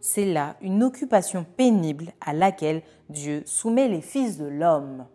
C'est 0.00 0.24
là 0.24 0.56
une 0.60 0.84
occupation 0.84 1.44
pénible 1.56 2.12
à 2.20 2.32
laquelle 2.32 2.82
Dieu 3.08 3.42
soumet 3.46 3.88
les 3.88 4.00
fils 4.00 4.38
de 4.38 4.46
l'homme. 4.46 5.06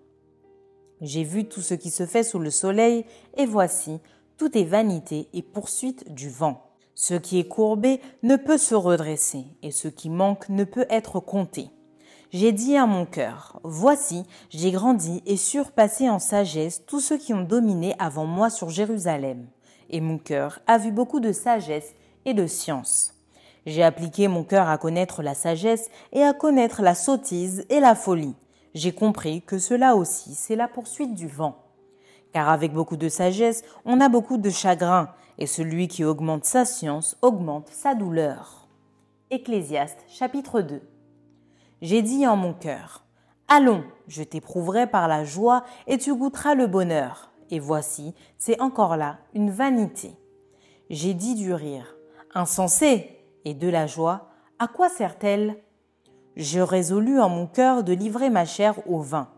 J'ai 1.01 1.23
vu 1.23 1.45
tout 1.45 1.61
ce 1.61 1.73
qui 1.73 1.89
se 1.89 2.05
fait 2.05 2.23
sous 2.23 2.39
le 2.39 2.49
soleil, 2.49 3.05
et 3.35 3.45
voici, 3.45 3.99
tout 4.37 4.57
est 4.57 4.63
vanité 4.63 5.27
et 5.33 5.41
poursuite 5.41 6.13
du 6.13 6.29
vent. 6.29 6.69
Ce 6.95 7.13
qui 7.13 7.39
est 7.39 7.47
courbé 7.47 8.01
ne 8.21 8.35
peut 8.35 8.57
se 8.57 8.75
redresser, 8.75 9.45
et 9.61 9.71
ce 9.71 9.87
qui 9.87 10.09
manque 10.09 10.49
ne 10.49 10.63
peut 10.63 10.85
être 10.89 11.19
compté. 11.19 11.69
J'ai 12.31 12.51
dit 12.51 12.75
à 12.77 12.85
mon 12.85 13.05
cœur, 13.05 13.59
Voici, 13.63 14.23
j'ai 14.49 14.71
grandi 14.71 15.21
et 15.25 15.37
surpassé 15.37 16.09
en 16.09 16.19
sagesse 16.19 16.83
tous 16.85 16.99
ceux 16.99 17.17
qui 17.17 17.33
ont 17.33 17.43
dominé 17.43 17.95
avant 17.99 18.25
moi 18.25 18.49
sur 18.49 18.69
Jérusalem. 18.69 19.47
Et 19.89 20.01
mon 20.01 20.17
cœur 20.17 20.59
a 20.65 20.77
vu 20.77 20.91
beaucoup 20.91 21.19
de 21.19 21.31
sagesse 21.31 21.93
et 22.25 22.33
de 22.33 22.47
science. 22.47 23.12
J'ai 23.65 23.83
appliqué 23.83 24.27
mon 24.27 24.43
cœur 24.43 24.67
à 24.67 24.77
connaître 24.77 25.23
la 25.23 25.33
sagesse 25.33 25.89
et 26.11 26.23
à 26.23 26.33
connaître 26.33 26.81
la 26.81 26.95
sottise 26.95 27.65
et 27.69 27.79
la 27.79 27.95
folie. 27.95 28.35
J'ai 28.73 28.93
compris 28.93 29.41
que 29.41 29.57
cela 29.57 29.95
aussi, 29.95 30.35
c'est 30.35 30.55
la 30.55 30.67
poursuite 30.67 31.13
du 31.13 31.27
vent 31.27 31.63
car 32.33 32.49
avec 32.49 32.73
beaucoup 32.73 32.97
de 32.97 33.07
sagesse, 33.07 33.63
on 33.85 34.01
a 34.01 34.09
beaucoup 34.09 34.37
de 34.37 34.49
chagrin, 34.49 35.09
et 35.37 35.47
celui 35.47 35.87
qui 35.87 36.03
augmente 36.03 36.45
sa 36.45 36.65
science 36.65 37.15
augmente 37.21 37.69
sa 37.69 37.95
douleur. 37.95 38.67
Ecclésiaste 39.29 40.03
chapitre 40.07 40.61
2 40.61 40.81
J'ai 41.81 42.01
dit 42.01 42.27
en 42.27 42.35
mon 42.35 42.53
cœur, 42.53 43.05
Allons, 43.47 43.83
je 44.07 44.23
t'éprouverai 44.23 44.87
par 44.87 45.07
la 45.07 45.23
joie, 45.23 45.63
et 45.85 45.97
tu 45.97 46.15
goûteras 46.15 46.55
le 46.55 46.67
bonheur. 46.67 47.31
Et 47.51 47.59
voici, 47.59 48.15
c'est 48.37 48.59
encore 48.59 48.97
là 48.97 49.19
une 49.35 49.51
vanité. 49.51 50.15
J'ai 50.89 51.13
dit 51.13 51.35
du 51.35 51.53
rire, 51.53 51.95
insensé, 52.33 53.12
et 53.45 53.53
de 53.53 53.69
la 53.69 53.87
joie, 53.87 54.29
à 54.59 54.67
quoi 54.67 54.89
sert-elle? 54.89 55.57
Je 56.35 56.59
résolus 56.59 57.19
en 57.19 57.29
mon 57.29 57.47
cœur 57.47 57.83
de 57.83 57.93
livrer 57.93 58.29
ma 58.29 58.45
chair 58.45 58.75
au 58.87 58.99
vin 58.99 59.29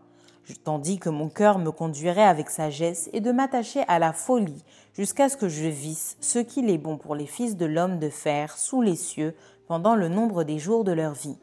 tandis 0.54 0.98
que 0.98 1.08
mon 1.08 1.28
cœur 1.28 1.58
me 1.58 1.70
conduirait 1.70 2.22
avec 2.22 2.50
sagesse 2.50 3.10
et 3.12 3.20
de 3.20 3.32
m'attacher 3.32 3.82
à 3.88 3.98
la 3.98 4.12
folie 4.12 4.64
jusqu'à 4.94 5.28
ce 5.28 5.36
que 5.36 5.48
je 5.48 5.66
visse 5.66 6.16
ce 6.20 6.38
qu'il 6.38 6.70
est 6.70 6.78
bon 6.78 6.96
pour 6.96 7.14
les 7.14 7.26
fils 7.26 7.56
de 7.56 7.66
l'homme 7.66 7.98
de 7.98 8.08
faire 8.08 8.56
sous 8.56 8.82
les 8.82 8.96
cieux 8.96 9.34
pendant 9.66 9.96
le 9.96 10.08
nombre 10.08 10.44
des 10.44 10.58
jours 10.58 10.84
de 10.84 10.92
leur 10.92 11.14
vie. 11.14 11.38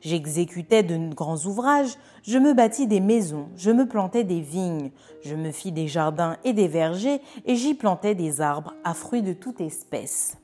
J'exécutais 0.00 0.82
de 0.82 1.12
grands 1.12 1.44
ouvrages, 1.44 1.98
je 2.22 2.38
me 2.38 2.54
bâtis 2.54 2.86
des 2.86 3.00
maisons, 3.00 3.48
je 3.54 3.70
me 3.70 3.86
plantais 3.86 4.24
des 4.24 4.40
vignes, 4.40 4.92
je 5.22 5.34
me 5.34 5.50
fis 5.50 5.72
des 5.72 5.88
jardins 5.88 6.38
et 6.42 6.54
des 6.54 6.68
vergers, 6.68 7.20
et 7.44 7.54
j'y 7.54 7.74
plantais 7.74 8.14
des 8.14 8.40
arbres 8.40 8.72
à 8.82 8.94
fruits 8.94 9.20
de 9.20 9.34
toute 9.34 9.60
espèce. 9.60 10.39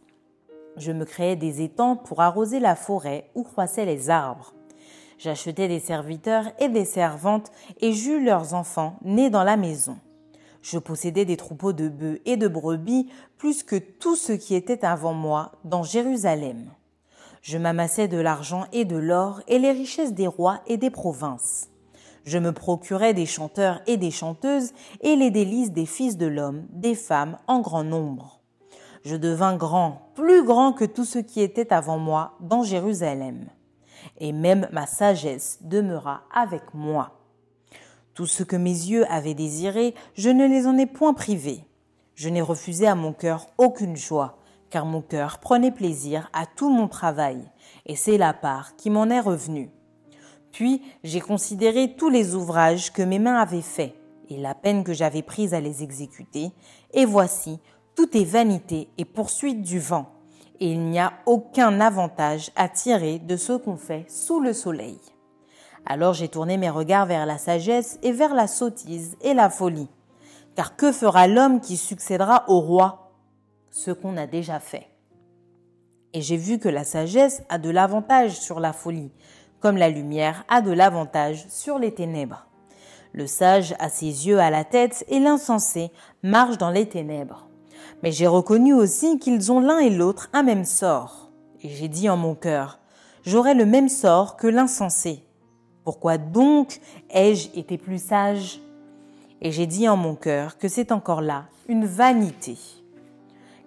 Je 0.77 0.93
me 0.93 1.05
créais 1.05 1.37
des 1.37 1.63
étangs 1.63 1.97
pour 1.97 2.21
arroser 2.21 2.61
la 2.61 2.77
forêt 2.77 3.31
où 3.35 3.43
croissaient 3.43 3.87
les 3.87 4.11
arbres. 4.11 4.53
J'achetais 5.19 5.69
des 5.69 5.81
serviteurs 5.81 6.45
et 6.59 6.69
des 6.69 6.85
servantes 6.85 7.51
et 7.81 7.93
j'eus 7.93 8.23
leurs 8.23 8.53
enfants 8.53 8.97
nés 9.03 9.31
dans 9.31 9.45
la 9.45 9.57
maison. 9.57 9.97
Je 10.61 10.79
possédais 10.79 11.25
des 11.25 11.39
troupeaux 11.39 11.73
de 11.73 11.89
bœufs 11.89 12.21
et 12.27 12.37
de 12.37 12.49
brebis 12.49 13.09
plus 13.39 13.63
que 13.63 13.77
tout 13.77 14.17
ce 14.17 14.33
qui 14.33 14.55
était 14.55 14.85
avant 14.85 15.15
moi 15.15 15.53
dans 15.65 15.83
Jérusalem. 15.83 16.71
Je 17.41 17.57
m'amassais 17.57 18.09
de 18.09 18.19
l'argent 18.19 18.67
et 18.73 18.85
de 18.85 18.97
l'or 18.97 19.41
et 19.47 19.59
les 19.59 19.71
richesses 19.71 20.13
des 20.13 20.27
rois 20.27 20.61
et 20.67 20.77
des 20.77 20.91
provinces. 20.91 21.71
Je 22.25 22.39
me 22.39 22.53
procurais 22.53 23.15
des 23.15 23.25
chanteurs 23.25 23.81
et 23.87 23.97
des 23.97 24.11
chanteuses 24.11 24.73
et 25.01 25.15
les 25.15 25.31
délices 25.31 25.71
des 25.71 25.87
fils 25.87 26.17
de 26.17 26.27
l'homme, 26.27 26.67
des 26.73 26.97
femmes 26.97 27.39
en 27.47 27.61
grand 27.61 27.85
nombre. 27.85 28.36
Je 29.07 29.15
devins 29.15 29.55
grand, 29.55 30.11
plus 30.17 30.43
grand 30.43 30.73
que 30.73 30.85
tout 30.85 31.05
ce 31.05 31.21
qui 31.21 31.41
était 31.41 31.73
avant 31.73 31.97
moi 31.97 32.33
dans 32.41 32.65
Jérusalem 32.65 33.47
et 34.19 34.33
même 34.33 34.67
ma 34.73 34.85
sagesse 34.85 35.59
demeura 35.61 36.23
avec 36.35 36.75
moi. 36.75 37.13
Tout 38.15 38.27
ce 38.27 38.43
que 38.43 38.57
mes 38.57 38.71
yeux 38.73 39.09
avaient 39.09 39.35
désiré, 39.35 39.95
je 40.15 40.29
ne 40.29 40.45
les 40.49 40.67
en 40.67 40.77
ai 40.77 40.87
point 40.87 41.15
privés. 41.15 41.61
Je 42.17 42.29
n'ai 42.29 42.43
refusé 42.43 42.89
à 42.89 42.97
mon 42.97 43.13
cœur 43.13 43.47
aucune 43.59 43.97
joie, 43.97 44.39
car 44.71 44.85
mon 44.85 45.03
cœur 45.03 45.39
prenait 45.39 45.71
plaisir 45.71 46.29
à 46.33 46.45
tout 46.45 46.69
mon 46.69 46.89
travail, 46.89 47.49
et 47.85 47.95
c'est 47.95 48.19
la 48.19 48.33
part 48.33 48.75
qui 48.75 48.91
m'en 48.91 49.09
est 49.09 49.21
revenue. 49.21 49.71
Puis 50.51 50.83
j'ai 51.05 51.21
considéré 51.21 51.95
tous 51.95 52.09
les 52.09 52.35
ouvrages 52.35 52.93
que 52.93 53.03
mes 53.03 53.21
mains 53.21 53.39
avaient 53.39 53.63
faits, 53.63 53.95
et 54.29 54.37
la 54.37 54.57
peine 54.57 54.83
que 54.83 54.95
j'avais 54.95 55.23
prise 55.23 55.55
à 55.55 55.61
les 55.61 55.85
exécuter, 55.85 56.51
et 56.93 57.05
voici, 57.05 57.61
tout 57.97 58.17
est 58.17 58.25
vanité 58.25 58.89
et 58.99 59.05
poursuite 59.05 59.63
du 59.63 59.81
vent 59.81 60.13
et 60.61 60.71
il 60.71 60.81
n'y 60.81 60.99
a 60.99 61.15
aucun 61.27 61.81
avantage 61.81 62.51
à 62.57 62.69
tirer 62.69 63.19
de 63.19 63.37
ce 63.37 63.53
qu'on 63.53 63.77
fait 63.77 64.07
sous 64.09 64.41
le 64.41 64.53
soleil. 64.53 64.99
Alors 65.85 66.15
j'ai 66.15 66.29
tourné 66.29 66.57
mes 66.57 66.71
regards 66.71 67.07
vers 67.07 67.27
la 67.27 67.39
sagesse 67.39 67.99
et 68.03 68.13
vers 68.13 68.35
la 68.35 68.47
sottise 68.47 69.17
et 69.23 69.35
la 69.35 69.51
folie. 69.51 69.89
Car 70.55 70.77
que 70.77 70.93
fera 70.93 71.27
l'homme 71.27 71.61
qui 71.61 71.77
succédera 71.77 72.45
au 72.49 72.61
roi? 72.61 73.13
Ce 73.71 73.91
qu'on 73.91 74.17
a 74.17 74.27
déjà 74.27 74.59
fait. 74.59 74.89
Et 76.13 76.23
j'ai 76.23 76.37
vu 76.37 76.59
que 76.59 76.69
la 76.69 76.85
sagesse 76.85 77.43
a 77.51 77.59
de 77.59 77.69
l'avantage 77.69 78.41
sur 78.41 78.59
la 78.59 78.73
folie, 78.73 79.13
comme 79.61 79.77
la 79.77 79.91
lumière 79.91 80.45
a 80.49 80.63
de 80.63 80.73
l'avantage 80.73 81.47
sur 81.49 81.79
les 81.79 81.93
ténèbres. 81.93 82.47
Le 83.13 83.27
sage 83.27 83.75
a 83.79 83.91
ses 83.91 84.27
yeux 84.27 84.41
à 84.41 84.51
la 84.51 84.65
tête 84.65 85.05
et 85.09 85.21
l'insensé 85.21 85.91
marche 86.23 86.59
dans 86.59 86.71
les 86.71 86.89
ténèbres. 86.89 87.46
Mais 88.07 88.13
j'ai 88.13 88.29
reconnu 88.29 88.73
aussi 88.73 89.19
qu'ils 89.19 89.51
ont 89.51 89.59
l'un 89.59 89.81
et 89.81 89.91
l'autre 89.91 90.31
un 90.33 90.45
même 90.45 90.65
sort. 90.65 91.33
Et 91.61 91.71
j'ai 91.71 91.89
dit 91.89 92.09
en 92.09 92.17
mon 92.17 92.37
cœur, 92.37 92.79
j'aurai 93.25 93.53
le 93.53 93.67
même 93.67 93.89
sort 93.89 94.37
que 94.37 94.47
l'insensé. 94.47 95.25
Pourquoi 95.83 96.17
donc 96.17 96.79
ai-je 97.11 97.49
été 97.59 97.77
plus 97.77 98.01
sage? 98.01 98.61
Et 99.43 99.51
j'ai 99.51 99.67
dit 99.67 99.89
en 99.89 99.97
mon 99.97 100.15
cœur 100.15 100.57
que 100.57 100.69
c'est 100.69 100.93
encore 100.93 101.21
là 101.21 101.47
une 101.67 101.85
vanité. 101.85 102.57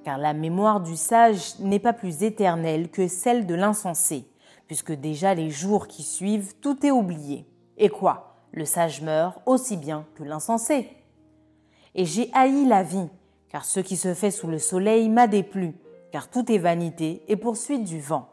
Car 0.05 0.17
la 0.17 0.33
mémoire 0.33 0.79
du 0.79 0.95
sage 0.95 1.59
n'est 1.59 1.77
pas 1.77 1.91
plus 1.91 2.23
éternelle 2.23 2.87
que 2.87 3.09
celle 3.09 3.45
de 3.45 3.55
l'insensé, 3.55 4.23
puisque 4.67 4.93
déjà 4.93 5.33
les 5.33 5.49
jours 5.49 5.85
qui 5.85 6.01
suivent, 6.01 6.53
tout 6.61 6.85
est 6.85 6.91
oublié. 6.91 7.45
Et 7.77 7.89
quoi? 7.89 8.37
Le 8.53 8.63
sage 8.63 9.01
meurt 9.01 9.41
aussi 9.45 9.75
bien 9.75 10.05
que 10.15 10.23
l'insensé. 10.23 10.87
Et 11.93 12.05
j'ai 12.05 12.31
haï 12.33 12.65
la 12.65 12.83
vie, 12.83 13.09
car 13.49 13.65
ce 13.65 13.79
qui 13.79 13.97
se 13.97 14.13
fait 14.13 14.31
sous 14.31 14.47
le 14.47 14.59
soleil 14.59 15.09
m'a 15.09 15.27
déplu, 15.27 15.75
car 16.11 16.29
tout 16.29 16.51
est 16.51 16.57
vanité 16.57 17.23
et 17.27 17.35
poursuite 17.35 17.83
du 17.83 17.99
vent. 17.99 18.29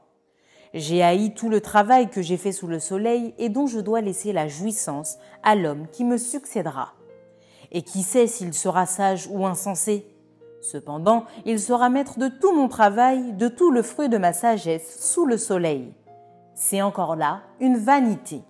J'ai 0.75 1.03
haï 1.03 1.33
tout 1.33 1.49
le 1.49 1.61
travail 1.61 2.11
que 2.11 2.23
j'ai 2.23 2.37
fait 2.37 2.53
sous 2.53 2.67
le 2.67 2.79
soleil 2.79 3.35
et 3.39 3.49
dont 3.49 3.67
je 3.67 3.81
dois 3.81 4.01
laisser 4.01 4.33
la 4.33 4.49
jouissance 4.49 5.17
à 5.43 5.55
l'homme 5.55 5.87
qui 5.91 6.05
me 6.05 6.19
succédera. 6.19 6.93
Et 7.73 7.83
qui 7.83 8.03
sait 8.03 8.27
s'il 8.27 8.53
sera 8.53 8.85
sage 8.87 9.27
ou 9.31 9.47
insensé? 9.47 10.07
Cependant, 10.61 11.25
il 11.45 11.61
sera 11.61 11.89
maître 11.89 12.19
de 12.19 12.29
tout 12.29 12.55
mon 12.55 12.69
travail, 12.69 13.33
de 13.33 13.49
tout 13.49 13.71
le 13.71 13.83
fruit 13.83 14.09
de 14.09 14.19
ma 14.19 14.33
sagesse 14.33 14.99
sous 15.01 15.25
le 15.25 15.39
soleil. 15.39 15.95
C'est 16.55 16.83
encore 16.83 17.17
là 17.17 17.43
une 17.61 17.77
vanité. 17.77 18.43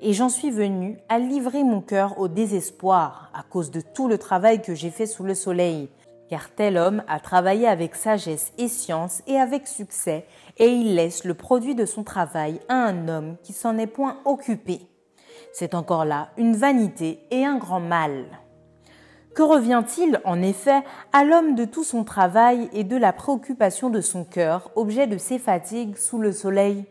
Et 0.00 0.12
j'en 0.12 0.28
suis 0.28 0.50
venu 0.50 0.98
à 1.08 1.18
livrer 1.18 1.64
mon 1.64 1.80
cœur 1.80 2.18
au 2.18 2.28
désespoir 2.28 3.30
à 3.34 3.42
cause 3.42 3.70
de 3.70 3.80
tout 3.80 4.08
le 4.08 4.18
travail 4.18 4.62
que 4.62 4.74
j'ai 4.74 4.90
fait 4.90 5.06
sous 5.06 5.24
le 5.24 5.34
soleil, 5.34 5.88
car 6.28 6.50
tel 6.50 6.76
homme 6.76 7.02
a 7.08 7.20
travaillé 7.20 7.68
avec 7.68 7.94
sagesse 7.94 8.52
et 8.58 8.68
science 8.68 9.22
et 9.26 9.38
avec 9.38 9.66
succès, 9.66 10.26
et 10.58 10.68
il 10.68 10.94
laisse 10.94 11.24
le 11.24 11.34
produit 11.34 11.74
de 11.74 11.84
son 11.86 12.04
travail 12.04 12.60
à 12.68 12.74
un 12.74 13.08
homme 13.08 13.36
qui 13.42 13.52
s'en 13.52 13.78
est 13.78 13.86
point 13.86 14.18
occupé. 14.24 14.80
C'est 15.52 15.74
encore 15.74 16.04
là 16.04 16.30
une 16.36 16.56
vanité 16.56 17.20
et 17.30 17.44
un 17.44 17.56
grand 17.56 17.80
mal. 17.80 18.24
Que 19.34 19.42
revient-il 19.42 20.20
en 20.24 20.40
effet 20.40 20.82
à 21.12 21.22
l'homme 21.22 21.54
de 21.54 21.66
tout 21.66 21.84
son 21.84 22.04
travail 22.04 22.70
et 22.72 22.84
de 22.84 22.96
la 22.96 23.12
préoccupation 23.12 23.90
de 23.90 24.00
son 24.00 24.24
cœur, 24.24 24.70
objet 24.76 25.06
de 25.06 25.18
ses 25.18 25.38
fatigues 25.38 25.96
sous 25.96 26.18
le 26.18 26.32
soleil? 26.32 26.86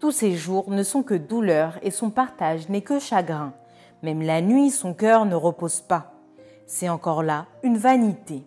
Tous 0.00 0.10
ses 0.10 0.32
jours 0.32 0.70
ne 0.70 0.82
sont 0.82 1.02
que 1.02 1.14
douleur 1.14 1.78
et 1.82 1.90
son 1.90 2.10
partage 2.10 2.68
n'est 2.68 2.82
que 2.82 2.98
chagrin. 2.98 3.54
Même 4.02 4.20
la 4.20 4.40
nuit, 4.40 4.70
son 4.70 4.94
cœur 4.94 5.24
ne 5.24 5.36
repose 5.36 5.80
pas 5.80 6.13
c'est 6.66 6.88
encore 6.88 7.22
là 7.22 7.46
une 7.62 7.78
vanité. 7.78 8.44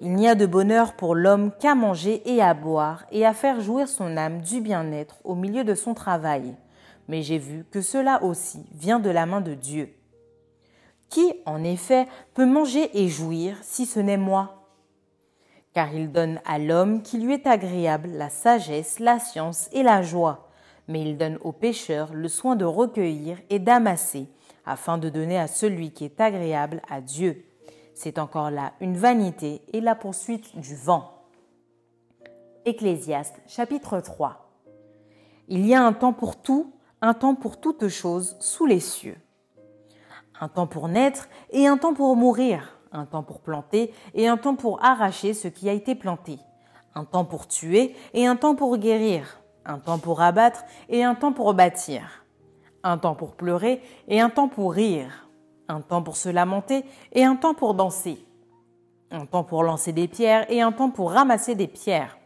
Il 0.00 0.14
n'y 0.14 0.28
a 0.28 0.34
de 0.34 0.46
bonheur 0.46 0.94
pour 0.94 1.14
l'homme 1.14 1.52
qu'à 1.58 1.74
manger 1.74 2.22
et 2.26 2.42
à 2.42 2.52
boire 2.52 3.04
et 3.10 3.24
à 3.24 3.32
faire 3.32 3.60
jouir 3.60 3.88
son 3.88 4.16
âme 4.16 4.40
du 4.40 4.60
bien-être 4.60 5.16
au 5.24 5.34
milieu 5.34 5.64
de 5.64 5.74
son 5.74 5.94
travail. 5.94 6.54
Mais 7.08 7.22
j'ai 7.22 7.38
vu 7.38 7.64
que 7.70 7.80
cela 7.80 8.22
aussi 8.22 8.66
vient 8.72 8.98
de 8.98 9.10
la 9.10 9.26
main 9.26 9.40
de 9.40 9.54
Dieu. 9.54 9.94
Qui, 11.08 11.32
en 11.46 11.62
effet, 11.62 12.06
peut 12.34 12.46
manger 12.46 12.90
et 12.92 13.08
jouir 13.08 13.56
si 13.62 13.86
ce 13.86 14.00
n'est 14.00 14.16
moi? 14.16 14.68
Car 15.74 15.94
il 15.94 16.10
donne 16.10 16.40
à 16.44 16.58
l'homme 16.58 17.02
qui 17.02 17.18
lui 17.18 17.34
est 17.34 17.46
agréable 17.46 18.08
la 18.08 18.30
sagesse, 18.30 18.98
la 18.98 19.18
science 19.18 19.68
et 19.72 19.82
la 19.82 20.02
joie, 20.02 20.48
mais 20.88 21.02
il 21.02 21.16
donne 21.16 21.38
au 21.42 21.52
pécheur 21.52 22.12
le 22.12 22.28
soin 22.28 22.56
de 22.56 22.64
recueillir 22.64 23.38
et 23.50 23.58
d'amasser 23.58 24.28
afin 24.66 24.98
de 24.98 25.08
donner 25.08 25.38
à 25.38 25.46
celui 25.46 25.90
qui 25.90 26.04
est 26.04 26.20
agréable 26.20 26.82
à 26.88 27.00
Dieu. 27.00 27.44
C'est 27.94 28.18
encore 28.18 28.50
là 28.50 28.72
une 28.80 28.96
vanité 28.96 29.62
et 29.72 29.80
la 29.80 29.94
poursuite 29.94 30.58
du 30.58 30.74
vent. 30.74 31.12
Ecclésiaste 32.64 33.36
chapitre 33.46 34.00
3 34.00 34.50
Il 35.48 35.66
y 35.66 35.74
a 35.74 35.82
un 35.82 35.92
temps 35.92 36.12
pour 36.12 36.40
tout, 36.40 36.72
un 37.00 37.14
temps 37.14 37.34
pour 37.34 37.60
toutes 37.60 37.88
choses 37.88 38.36
sous 38.40 38.66
les 38.66 38.80
cieux. 38.80 39.16
Un 40.40 40.48
temps 40.48 40.66
pour 40.66 40.88
naître 40.88 41.28
et 41.50 41.66
un 41.66 41.76
temps 41.76 41.94
pour 41.94 42.16
mourir, 42.16 42.78
un 42.90 43.04
temps 43.04 43.22
pour 43.22 43.40
planter 43.40 43.92
et 44.14 44.26
un 44.26 44.36
temps 44.36 44.56
pour 44.56 44.82
arracher 44.84 45.34
ce 45.34 45.46
qui 45.46 45.68
a 45.68 45.72
été 45.72 45.94
planté, 45.94 46.38
un 46.94 47.04
temps 47.04 47.24
pour 47.24 47.46
tuer 47.46 47.94
et 48.14 48.26
un 48.26 48.34
temps 48.34 48.56
pour 48.56 48.76
guérir, 48.78 49.40
un 49.64 49.78
temps 49.78 49.98
pour 49.98 50.22
abattre 50.22 50.64
et 50.88 51.04
un 51.04 51.14
temps 51.14 51.32
pour 51.32 51.54
bâtir 51.54 52.23
un 52.84 52.98
temps 52.98 53.14
pour 53.14 53.34
pleurer 53.34 53.82
et 54.06 54.20
un 54.20 54.30
temps 54.30 54.48
pour 54.48 54.74
rire, 54.74 55.28
un 55.68 55.80
temps 55.80 56.02
pour 56.02 56.16
se 56.16 56.28
lamenter 56.28 56.84
et 57.12 57.24
un 57.24 57.34
temps 57.34 57.54
pour 57.54 57.74
danser, 57.74 58.24
un 59.10 59.26
temps 59.26 59.42
pour 59.42 59.64
lancer 59.64 59.92
des 59.92 60.06
pierres 60.06 60.44
et 60.50 60.60
un 60.60 60.70
temps 60.70 60.90
pour 60.90 61.10
ramasser 61.12 61.54
des 61.54 61.66
pierres, 61.66 62.16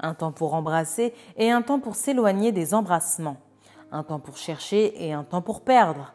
un 0.00 0.14
temps 0.14 0.32
pour 0.32 0.54
embrasser 0.54 1.14
et 1.36 1.50
un 1.50 1.62
temps 1.62 1.78
pour 1.78 1.94
s'éloigner 1.94 2.50
des 2.50 2.74
embrassements, 2.74 3.36
un 3.92 4.02
temps 4.02 4.18
pour 4.18 4.36
chercher 4.36 5.06
et 5.06 5.12
un 5.12 5.22
temps 5.22 5.40
pour 5.40 5.62
perdre, 5.62 6.12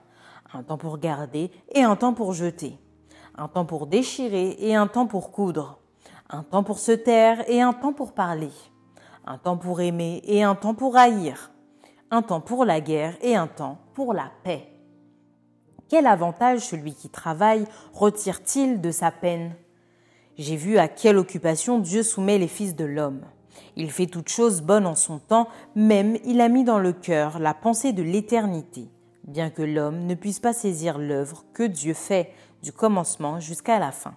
un 0.54 0.64
temps 0.64 0.78
pour 0.78 1.00
garder 1.00 1.50
et 1.74 1.84
un 1.84 1.96
temps 1.96 2.14
pour 2.14 2.34
jeter, 2.34 2.78
un 3.38 3.48
temps 3.48 3.66
pour 3.66 3.88
déchirer 3.88 4.58
et 4.60 4.76
un 4.76 4.88
temps 4.88 5.08
pour 5.08 5.32
coudre, 5.32 5.80
un 6.30 6.44
temps 6.44 6.64
pour 6.64 6.78
se 6.78 6.92
taire 6.92 7.50
et 7.50 7.62
un 7.62 7.72
temps 7.72 7.94
pour 7.94 8.12
parler, 8.12 8.52
un 9.26 9.38
temps 9.38 9.58
pour 9.58 9.80
aimer 9.80 10.22
et 10.26 10.44
un 10.44 10.56
temps 10.56 10.74
pour 10.74 10.98
haïr, 10.98 11.52
un 12.12 12.22
temps 12.22 12.42
pour 12.42 12.66
la 12.66 12.82
guerre 12.82 13.16
et 13.22 13.38
un 13.38 13.48
temps 13.48 13.78
pour 13.94 14.14
la 14.14 14.32
paix. 14.44 14.68
Quel 15.90 16.08
avantage 16.08 16.62
celui 16.62 16.94
qui 16.94 17.10
travaille 17.10 17.66
retire-t-il 17.94 18.82
de 18.82 18.92
sa 18.92 19.12
peine? 19.12 19.56
J'ai 20.38 20.56
vu 20.56 20.78
à 20.78 20.88
quelle 20.88 21.18
occupation 21.18 21.78
Dieu 21.78 22.02
soumet 22.02 22.40
les 22.40 22.48
fils 22.48 22.76
de 22.76 22.86
l'homme. 22.86 23.22
Il 23.76 23.92
fait 23.92 24.08
toutes 24.08 24.30
choses 24.30 24.62
bonnes 24.62 24.88
en 24.88 24.96
son 24.96 25.20
temps, 25.20 25.48
même 25.76 26.18
il 26.26 26.42
a 26.42 26.50
mis 26.50 26.64
dans 26.64 26.80
le 26.80 26.94
cœur 26.94 27.38
la 27.38 27.54
pensée 27.54 27.94
de 27.94 28.02
l'éternité, 28.02 28.88
bien 29.28 29.52
que 29.52 29.62
l'homme 29.62 30.06
ne 30.08 30.16
puisse 30.16 30.40
pas 30.40 30.54
saisir 30.54 30.98
l'œuvre 30.98 31.46
que 31.54 31.64
Dieu 31.64 31.94
fait 31.94 32.32
du 32.64 32.72
commencement 32.72 33.40
jusqu'à 33.40 33.78
la 33.78 33.92
fin. 33.92 34.16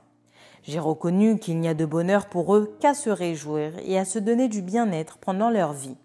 J'ai 0.62 0.78
reconnu 0.78 1.38
qu'il 1.38 1.60
n'y 1.60 1.68
a 1.68 1.74
de 1.74 1.84
bonheur 1.84 2.26
pour 2.26 2.56
eux 2.56 2.76
qu'à 2.80 2.94
se 2.94 3.10
réjouir 3.10 3.72
et 3.84 3.98
à 3.98 4.04
se 4.04 4.18
donner 4.18 4.48
du 4.48 4.62
bien-être 4.62 5.18
pendant 5.18 5.50
leur 5.50 5.72
vie 5.72 5.96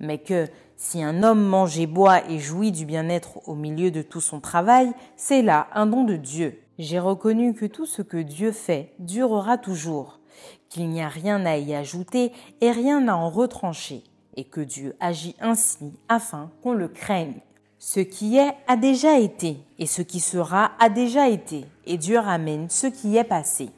mais 0.00 0.18
que 0.18 0.48
si 0.76 1.02
un 1.02 1.22
homme 1.22 1.42
mange 1.42 1.78
et 1.78 1.86
boit 1.86 2.28
et 2.30 2.38
jouit 2.38 2.72
du 2.72 2.84
bien-être 2.84 3.48
au 3.48 3.54
milieu 3.54 3.90
de 3.90 4.02
tout 4.02 4.20
son 4.20 4.40
travail, 4.40 4.92
c'est 5.16 5.42
là 5.42 5.68
un 5.74 5.86
don 5.86 6.04
de 6.04 6.16
Dieu. 6.16 6.60
J'ai 6.78 6.98
reconnu 6.98 7.54
que 7.54 7.64
tout 7.64 7.86
ce 7.86 8.02
que 8.02 8.18
Dieu 8.18 8.52
fait 8.52 8.92
durera 8.98 9.56
toujours, 9.56 10.20
qu'il 10.68 10.90
n'y 10.90 11.00
a 11.00 11.08
rien 11.08 11.46
à 11.46 11.56
y 11.56 11.74
ajouter 11.74 12.32
et 12.60 12.70
rien 12.70 13.08
à 13.08 13.14
en 13.14 13.30
retrancher, 13.30 14.02
et 14.36 14.44
que 14.44 14.60
Dieu 14.60 14.94
agit 15.00 15.34
ainsi 15.40 15.94
afin 16.08 16.50
qu'on 16.62 16.72
le 16.72 16.88
craigne. 16.88 17.40
Ce 17.78 18.00
qui 18.00 18.36
est 18.36 18.52
a 18.68 18.76
déjà 18.76 19.18
été, 19.18 19.58
et 19.78 19.86
ce 19.86 20.02
qui 20.02 20.20
sera 20.20 20.72
a 20.78 20.90
déjà 20.90 21.28
été, 21.28 21.64
et 21.86 21.96
Dieu 21.96 22.18
ramène 22.18 22.68
ce 22.68 22.86
qui 22.86 23.16
est 23.16 23.24
passé. 23.24 23.70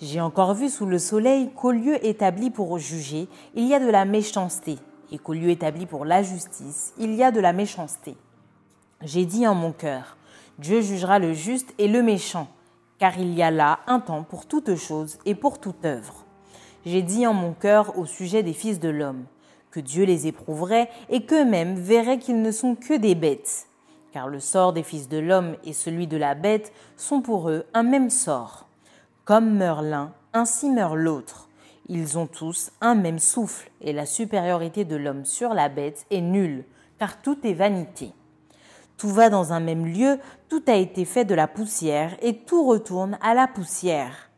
J'ai 0.00 0.20
encore 0.20 0.54
vu 0.54 0.68
sous 0.68 0.86
le 0.86 0.98
soleil 0.98 1.50
qu'au 1.54 1.72
lieu 1.72 2.04
établi 2.04 2.50
pour 2.50 2.78
juger, 2.78 3.28
il 3.54 3.66
y 3.66 3.74
a 3.74 3.80
de 3.80 3.90
la 3.90 4.04
méchanceté, 4.04 4.78
et 5.12 5.18
qu'au 5.18 5.34
lieu 5.34 5.50
établi 5.50 5.86
pour 5.86 6.04
la 6.04 6.22
justice, 6.22 6.92
il 6.98 7.14
y 7.14 7.22
a 7.22 7.30
de 7.30 7.38
la 7.38 7.52
méchanceté. 7.52 8.16
J'ai 9.02 9.26
dit 9.26 9.46
en 9.46 9.54
mon 9.54 9.72
cœur, 9.72 10.16
Dieu 10.58 10.80
jugera 10.80 11.18
le 11.18 11.34
juste 11.34 11.72
et 11.78 11.86
le 11.86 12.02
méchant, 12.02 12.48
car 12.98 13.18
il 13.18 13.34
y 13.34 13.42
a 13.42 13.50
là 13.50 13.80
un 13.86 14.00
temps 14.00 14.22
pour 14.22 14.46
toute 14.46 14.74
chose 14.74 15.18
et 15.26 15.34
pour 15.34 15.60
toute 15.60 15.84
œuvre. 15.84 16.24
J'ai 16.86 17.02
dit 17.02 17.26
en 17.26 17.34
mon 17.34 17.52
cœur 17.52 17.98
au 17.98 18.06
sujet 18.06 18.42
des 18.42 18.52
fils 18.52 18.80
de 18.80 18.88
l'homme, 18.88 19.24
que 19.70 19.80
Dieu 19.80 20.04
les 20.04 20.26
éprouverait 20.26 20.88
et 21.10 21.24
qu'eux-mêmes 21.24 21.74
verraient 21.74 22.18
qu'ils 22.18 22.42
ne 22.42 22.50
sont 22.50 22.74
que 22.74 22.96
des 22.96 23.14
bêtes, 23.14 23.66
car 24.12 24.28
le 24.28 24.40
sort 24.40 24.72
des 24.72 24.82
fils 24.82 25.08
de 25.08 25.18
l'homme 25.18 25.56
et 25.64 25.72
celui 25.72 26.06
de 26.06 26.16
la 26.16 26.34
bête 26.34 26.72
sont 26.96 27.20
pour 27.20 27.50
eux 27.50 27.64
un 27.74 27.82
même 27.82 28.10
sort. 28.10 28.66
Comme 29.24 29.56
meurt 29.56 29.84
l'un, 29.84 30.12
ainsi 30.32 30.70
meurt 30.70 30.96
l'autre. 30.96 31.41
Ils 31.94 32.16
ont 32.16 32.26
tous 32.26 32.70
un 32.80 32.94
même 32.94 33.18
souffle, 33.18 33.70
et 33.82 33.92
la 33.92 34.06
supériorité 34.06 34.86
de 34.86 34.96
l'homme 34.96 35.26
sur 35.26 35.52
la 35.52 35.68
bête 35.68 36.06
est 36.10 36.22
nulle, 36.22 36.64
car 36.98 37.20
tout 37.20 37.46
est 37.46 37.52
vanité. 37.52 38.14
Tout 38.96 39.10
va 39.10 39.28
dans 39.28 39.52
un 39.52 39.60
même 39.60 39.84
lieu, 39.84 40.18
tout 40.48 40.62
a 40.68 40.76
été 40.76 41.04
fait 41.04 41.26
de 41.26 41.34
la 41.34 41.46
poussière, 41.46 42.16
et 42.22 42.38
tout 42.38 42.66
retourne 42.66 43.18
à 43.20 43.34
la 43.34 43.46
poussière. 43.46 44.30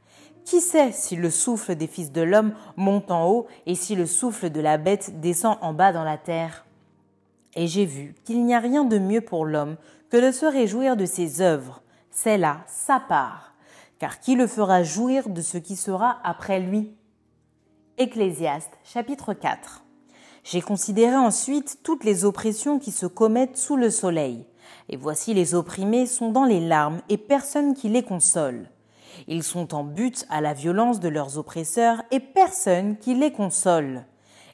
Qui 0.45 0.61
sait 0.61 0.91
si 0.91 1.15
le 1.15 1.31
souffle 1.31 1.77
des 1.77 1.87
fils 1.87 2.11
de 2.11 2.23
l'homme 2.23 2.55
monte 2.77 3.13
en 3.13 3.29
haut 3.29 3.47
et 3.67 3.77
si 3.77 3.95
le 3.95 4.07
souffle 4.07 4.51
de 4.51 4.61
la 4.61 4.77
bête 4.77 5.21
descend 5.21 5.57
en 5.61 5.73
bas 5.73 5.93
dans 5.93 6.03
la 6.03 6.19
terre? 6.19 6.67
Et 7.55 7.69
j'ai 7.69 7.85
vu 7.85 8.17
qu'il 8.25 8.45
n'y 8.45 8.57
a 8.57 8.59
rien 8.59 8.83
de 8.83 8.99
mieux 8.99 9.21
pour 9.21 9.45
l'homme 9.45 9.77
que 10.11 10.17
de 10.17 10.33
se 10.33 10.45
réjouir 10.45 10.97
de 10.97 11.07
ses 11.07 11.41
œuvres. 11.41 11.83
C'est 12.11 12.37
là 12.37 12.65
sa 12.67 12.99
part. 12.99 13.55
Car 14.01 14.19
qui 14.19 14.35
le 14.35 14.49
fera 14.49 14.83
jouir 14.83 15.29
de 15.29 15.41
ce 15.41 15.57
qui 15.57 15.77
sera 15.77 16.19
après 16.25 16.59
lui? 16.59 16.97
Ecclésiaste 17.97 18.73
chapitre 18.83 19.35
4 19.35 19.85
J'ai 20.43 20.61
considéré 20.61 21.15
ensuite 21.15 21.79
toutes 21.85 22.03
les 22.03 22.25
oppressions 22.25 22.81
qui 22.81 22.91
se 22.91 23.07
commettent 23.07 23.57
sous 23.57 23.77
le 23.77 23.89
soleil. 23.89 24.47
Et 24.89 24.97
voici 24.97 25.33
les 25.33 25.55
opprimés 25.55 26.07
sont 26.07 26.33
dans 26.33 26.43
les 26.43 26.59
larmes 26.59 27.03
et 27.09 27.17
personne 27.17 27.73
qui 27.73 27.89
les 27.89 28.03
console. 28.03 28.69
Ils 29.29 29.45
sont 29.45 29.77
en 29.77 29.85
but 29.85 30.27
à 30.29 30.41
la 30.41 30.55
violence 30.55 30.99
de 30.99 31.09
leurs 31.09 31.39
oppresseurs 31.39 32.03
et 32.11 32.19
personne 32.19 32.97
qui 32.97 33.15
les 33.15 33.31
console. 33.31 34.05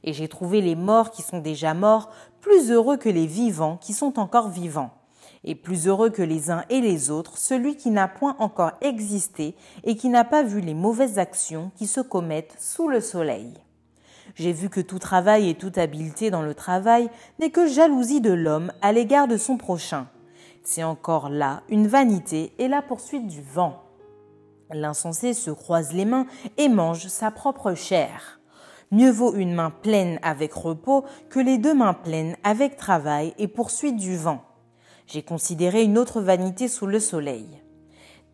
Et 0.04 0.12
j'ai 0.12 0.28
trouvé 0.28 0.60
les 0.60 0.76
morts 0.76 1.10
qui 1.10 1.22
sont 1.22 1.38
déjà 1.38 1.72
morts 1.72 2.10
plus 2.42 2.70
heureux 2.70 2.98
que 2.98 3.08
les 3.08 3.26
vivants 3.26 3.78
qui 3.78 3.94
sont 3.94 4.18
encore 4.18 4.50
vivants 4.50 4.99
et 5.44 5.54
plus 5.54 5.88
heureux 5.88 6.10
que 6.10 6.22
les 6.22 6.50
uns 6.50 6.64
et 6.68 6.80
les 6.80 7.10
autres 7.10 7.38
celui 7.38 7.76
qui 7.76 7.90
n'a 7.90 8.08
point 8.08 8.36
encore 8.38 8.72
existé 8.80 9.54
et 9.84 9.96
qui 9.96 10.08
n'a 10.08 10.24
pas 10.24 10.42
vu 10.42 10.60
les 10.60 10.74
mauvaises 10.74 11.18
actions 11.18 11.70
qui 11.76 11.86
se 11.86 12.00
commettent 12.00 12.56
sous 12.58 12.88
le 12.88 13.00
soleil. 13.00 13.52
J'ai 14.34 14.52
vu 14.52 14.68
que 14.68 14.80
tout 14.80 14.98
travail 14.98 15.48
et 15.48 15.54
toute 15.54 15.78
habileté 15.78 16.30
dans 16.30 16.42
le 16.42 16.54
travail 16.54 17.10
n'est 17.38 17.50
que 17.50 17.66
jalousie 17.66 18.20
de 18.20 18.32
l'homme 18.32 18.72
à 18.80 18.92
l'égard 18.92 19.28
de 19.28 19.36
son 19.36 19.56
prochain. 19.56 20.06
C'est 20.62 20.84
encore 20.84 21.30
là 21.30 21.62
une 21.68 21.86
vanité 21.86 22.52
et 22.58 22.68
la 22.68 22.82
poursuite 22.82 23.26
du 23.26 23.42
vent. 23.42 23.82
L'insensé 24.72 25.34
se 25.34 25.50
croise 25.50 25.92
les 25.92 26.04
mains 26.04 26.26
et 26.56 26.68
mange 26.68 27.08
sa 27.08 27.30
propre 27.30 27.74
chair. 27.74 28.40
Mieux 28.92 29.10
vaut 29.10 29.34
une 29.34 29.54
main 29.54 29.70
pleine 29.70 30.18
avec 30.22 30.52
repos 30.52 31.04
que 31.28 31.40
les 31.40 31.58
deux 31.58 31.74
mains 31.74 31.94
pleines 31.94 32.36
avec 32.44 32.76
travail 32.76 33.34
et 33.38 33.48
poursuite 33.48 33.96
du 33.96 34.16
vent. 34.16 34.44
J'ai 35.12 35.22
considéré 35.22 35.82
une 35.82 35.98
autre 35.98 36.20
vanité 36.20 36.68
sous 36.68 36.86
le 36.86 37.00
soleil. 37.00 37.44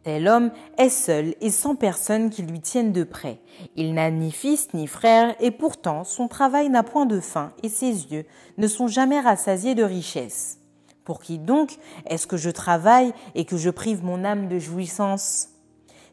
Tel 0.03 0.29
homme 0.29 0.51
est 0.77 0.91
seul 0.91 1.35
et 1.41 1.51
sans 1.51 1.75
personne 1.75 2.29
qui 2.29 2.43
lui 2.43 2.61
tienne 2.61 2.93
de 2.93 3.03
près. 3.03 3.41
Il 3.77 3.95
n'a 3.95 4.11
ni 4.11 4.31
fils 4.31 4.75
ni 4.75 4.87
frère 4.87 5.35
et 5.41 5.51
pourtant 5.51 6.05
son 6.05 6.29
travail 6.29 6.69
n'a 6.69 6.83
point 6.83 7.07
de 7.07 7.19
fin 7.19 7.53
et 7.63 7.71
ses 7.71 8.13
yeux 8.13 8.27
ne 8.59 8.69
sont 8.69 8.89
jamais 8.89 9.21
rassasiés 9.21 9.75
de 9.75 9.85
richesses. 9.85 10.59
Pour 11.05 11.21
qui 11.21 11.39
donc 11.39 11.79
est-ce 12.05 12.27
que 12.27 12.37
je 12.37 12.51
travaille 12.51 13.15
et 13.35 13.47
que 13.47 13.57
je 13.57 13.71
prive 13.71 14.05
mon 14.05 14.23
âme 14.23 14.47
de 14.47 14.59
jouissance? 14.59 15.49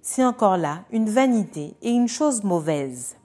C'est 0.02 0.24
encore 0.24 0.56
là 0.56 0.86
une 0.92 1.10
vanité 1.10 1.76
et 1.82 1.90
une 1.90 2.08
chose 2.08 2.46
mauvaise. 2.46 3.18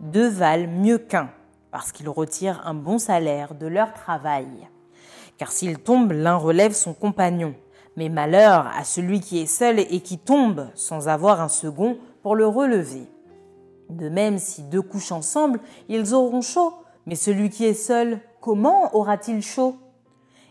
Deux 0.00 0.28
valent 0.28 0.68
mieux 0.68 0.98
qu'un, 0.98 1.30
parce 1.70 1.92
qu'ils 1.92 2.08
retirent 2.08 2.60
un 2.66 2.74
bon 2.74 2.98
salaire 2.98 3.54
de 3.54 3.68
leur 3.68 3.92
travail. 3.92 4.48
Car 5.38 5.50
s'il 5.52 5.78
tombe, 5.78 6.12
l'un 6.12 6.36
relève 6.36 6.72
son 6.72 6.94
compagnon. 6.94 7.54
Mais 7.96 8.08
malheur 8.08 8.70
à 8.76 8.84
celui 8.84 9.20
qui 9.20 9.40
est 9.40 9.46
seul 9.46 9.78
et 9.78 10.00
qui 10.00 10.18
tombe 10.18 10.68
sans 10.74 11.08
avoir 11.08 11.40
un 11.40 11.48
second 11.48 11.98
pour 12.22 12.36
le 12.36 12.46
relever. 12.46 13.06
De 13.90 14.08
même, 14.08 14.38
si 14.38 14.62
deux 14.62 14.80
couchent 14.80 15.12
ensemble, 15.12 15.60
ils 15.88 16.14
auront 16.14 16.40
chaud, 16.40 16.72
mais 17.06 17.16
celui 17.16 17.50
qui 17.50 17.64
est 17.66 17.74
seul, 17.74 18.20
comment 18.40 18.94
aura-t-il 18.96 19.42
chaud? 19.42 19.76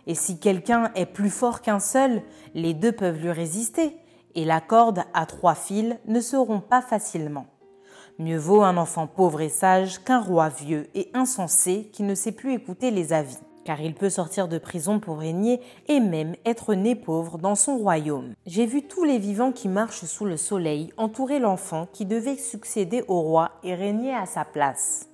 Et 0.05 0.15
si 0.15 0.39
quelqu'un 0.39 0.91
est 0.95 1.05
plus 1.05 1.29
fort 1.29 1.61
qu'un 1.61 1.79
seul, 1.79 2.21
les 2.53 2.73
deux 2.73 2.91
peuvent 2.91 3.19
lui 3.19 3.31
résister, 3.31 3.97
et 4.35 4.45
la 4.45 4.61
corde 4.61 5.03
à 5.13 5.25
trois 5.25 5.55
fils 5.55 5.95
ne 6.05 6.21
seront 6.21 6.59
pas 6.59 6.81
facilement. 6.81 7.47
Mieux 8.19 8.37
vaut 8.37 8.61
un 8.61 8.77
enfant 8.77 9.07
pauvre 9.07 9.41
et 9.41 9.49
sage 9.49 10.03
qu'un 10.03 10.19
roi 10.19 10.49
vieux 10.49 10.89
et 10.93 11.09
insensé 11.13 11.89
qui 11.91 12.03
ne 12.03 12.13
sait 12.13 12.31
plus 12.31 12.53
écouter 12.53 12.91
les 12.91 13.13
avis 13.13 13.39
car 13.63 13.81
il 13.81 13.93
peut 13.93 14.09
sortir 14.09 14.47
de 14.47 14.57
prison 14.57 14.99
pour 14.99 15.19
régner 15.19 15.61
et 15.87 15.99
même 15.99 16.35
être 16.45 16.73
né 16.73 16.95
pauvre 16.95 17.37
dans 17.37 17.55
son 17.55 17.77
royaume. 17.77 18.33
J'ai 18.45 18.65
vu 18.65 18.83
tous 18.83 19.03
les 19.03 19.17
vivants 19.17 19.51
qui 19.51 19.67
marchent 19.67 20.05
sous 20.05 20.25
le 20.25 20.37
soleil 20.37 20.91
entourer 20.97 21.39
l'enfant 21.39 21.87
qui 21.91 22.05
devait 22.05 22.37
succéder 22.37 23.03
au 23.07 23.21
roi 23.21 23.51
et 23.63 23.75
régner 23.75 24.13
à 24.13 24.25
sa 24.25 24.45
place. 24.45 25.07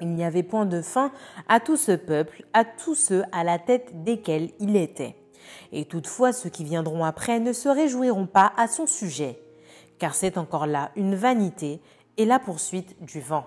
Il 0.00 0.14
n'y 0.14 0.24
avait 0.24 0.42
point 0.42 0.66
de 0.66 0.80
fin 0.80 1.12
à 1.48 1.60
tout 1.60 1.76
ce 1.76 1.92
peuple, 1.92 2.44
à 2.54 2.64
tous 2.64 2.94
ceux 2.94 3.22
à 3.32 3.44
la 3.44 3.58
tête 3.58 4.02
desquels 4.02 4.50
il 4.58 4.76
était. 4.76 5.16
Et 5.72 5.84
toutefois 5.84 6.32
ceux 6.32 6.48
qui 6.48 6.64
viendront 6.64 7.04
après 7.04 7.38
ne 7.38 7.52
se 7.52 7.68
réjouiront 7.68 8.26
pas 8.26 8.52
à 8.56 8.66
son 8.66 8.86
sujet, 8.86 9.42
car 9.98 10.14
c'est 10.14 10.38
encore 10.38 10.66
là 10.66 10.90
une 10.96 11.14
vanité 11.14 11.82
et 12.16 12.24
la 12.24 12.38
poursuite 12.38 13.02
du 13.04 13.20
vent. 13.20 13.44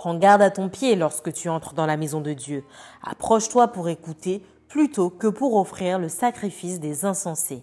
Prends 0.00 0.14
garde 0.14 0.40
à 0.40 0.50
ton 0.50 0.70
pied 0.70 0.96
lorsque 0.96 1.30
tu 1.30 1.50
entres 1.50 1.74
dans 1.74 1.84
la 1.84 1.98
maison 1.98 2.22
de 2.22 2.32
Dieu. 2.32 2.64
Approche-toi 3.02 3.68
pour 3.68 3.90
écouter 3.90 4.42
plutôt 4.66 5.10
que 5.10 5.26
pour 5.26 5.56
offrir 5.56 5.98
le 5.98 6.08
sacrifice 6.08 6.80
des 6.80 7.04
insensés, 7.04 7.62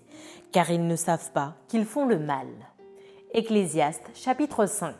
car 0.51 0.69
ils 0.69 0.85
ne 0.85 0.95
savent 0.95 1.31
pas 1.31 1.55
qu'ils 1.67 1.83
font 1.83 2.05
le 2.05 2.19
mal. 2.19 2.45
Ecclésiaste 3.33 4.03
chapitre 4.13 4.67
5 4.67 4.93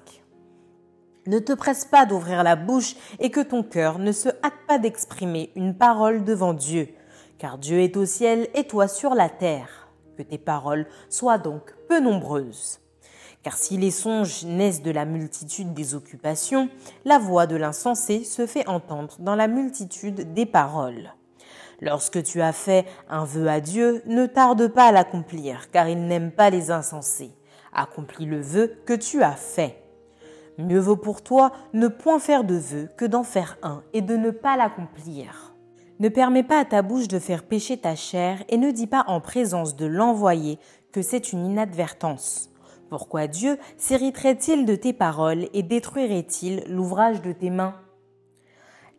Ne 1.28 1.38
te 1.38 1.54
presse 1.54 1.86
pas 1.86 2.08
d'ouvrir 2.08 2.41
la 2.41 2.56
bouche 2.56 2.95
et 3.19 3.30
que 3.30 3.41
ton 3.41 3.62
cœur 3.62 4.00
ne 4.00 4.12
se 4.12 4.30
hâte 4.43 4.65
pas 4.67 4.80
d'exprimer 4.80 5.52
une 5.56 5.78
parole 5.78 6.23
devant 6.23 6.56
Dieu, 6.56 6.89
car 7.38 7.60
Dieu 7.60 7.82
est 7.82 7.97
au 7.97 8.08
ciel 8.08 8.47
et 8.56 8.63
toi 8.63 8.88
sur 8.88 9.13
la 9.13 9.30
terre. 9.30 9.89
Que 10.17 10.23
tes 10.23 10.39
paroles 10.39 10.88
soient 11.08 11.38
donc 11.38 11.76
peu 11.88 12.00
nombreuses. 12.00 12.80
Car 13.48 13.58
si 13.58 13.78
les 13.78 13.92
songes 13.92 14.44
naissent 14.44 14.82
de 14.82 14.92
la 14.92 15.06
multitude 15.06 15.74
des 15.74 15.96
occupations, 15.96 16.68
la 17.06 17.18
voix 17.18 17.48
de 17.48 17.56
l'insensé 17.56 18.26
se 18.26 18.46
fait 18.46 18.68
entendre 18.68 19.16
dans 19.20 19.36
la 19.36 19.48
multitude 19.48 20.34
des 20.34 20.46
paroles. 20.46 21.14
Lorsque 21.80 22.22
tu 22.24 22.42
as 22.42 22.52
fait 22.52 22.86
un 23.08 23.24
vœu 23.24 23.48
à 23.48 23.62
Dieu, 23.62 24.02
ne 24.06 24.26
tarde 24.26 24.68
pas 24.68 24.88
à 24.88 24.92
l'accomplir, 24.92 25.72
car 25.72 25.88
il 25.88 26.08
n'aime 26.08 26.34
pas 26.34 26.50
les 26.50 26.72
insensés. 26.72 27.32
Accomplis 27.72 28.26
le 28.26 28.42
vœu 28.42 28.82
que 28.86 28.92
tu 28.92 29.24
as 29.24 29.38
fait. 29.38 29.82
Mieux 30.58 30.82
vaut 30.82 30.98
pour 30.98 31.22
toi 31.22 31.54
ne 31.72 31.88
point 31.88 32.20
faire 32.20 32.44
de 32.44 32.56
vœu 32.56 32.90
que 32.98 33.06
d'en 33.06 33.24
faire 33.24 33.58
un 33.64 33.82
et 33.94 34.02
de 34.02 34.18
ne 34.18 34.32
pas 34.32 34.58
l'accomplir. 34.58 35.56
Ne 36.02 36.10
permets 36.10 36.44
pas 36.44 36.60
à 36.60 36.66
ta 36.66 36.82
bouche 36.82 37.08
de 37.08 37.18
faire 37.18 37.44
pécher 37.44 37.78
ta 37.78 37.96
chair 37.96 38.44
et 38.50 38.58
ne 38.58 38.72
dis 38.72 38.88
pas 38.88 39.06
en 39.08 39.22
présence 39.22 39.78
de 39.78 39.86
l'envoyé 39.86 40.60
que 40.92 41.02
c'est 41.02 41.32
une 41.32 41.46
inadvertance. 41.46 42.50
Pourquoi 42.89 43.28
Dieu 43.28 43.58
s'hériterait-il 43.78 44.65
de 44.65 44.76
tes 44.76 44.93
paroles 44.93 45.50
et 45.54 45.63
détruirait-il 45.63 46.63
l'ouvrage 46.69 47.21
de 47.21 47.34
tes 47.34 47.50
mains? 47.50 47.76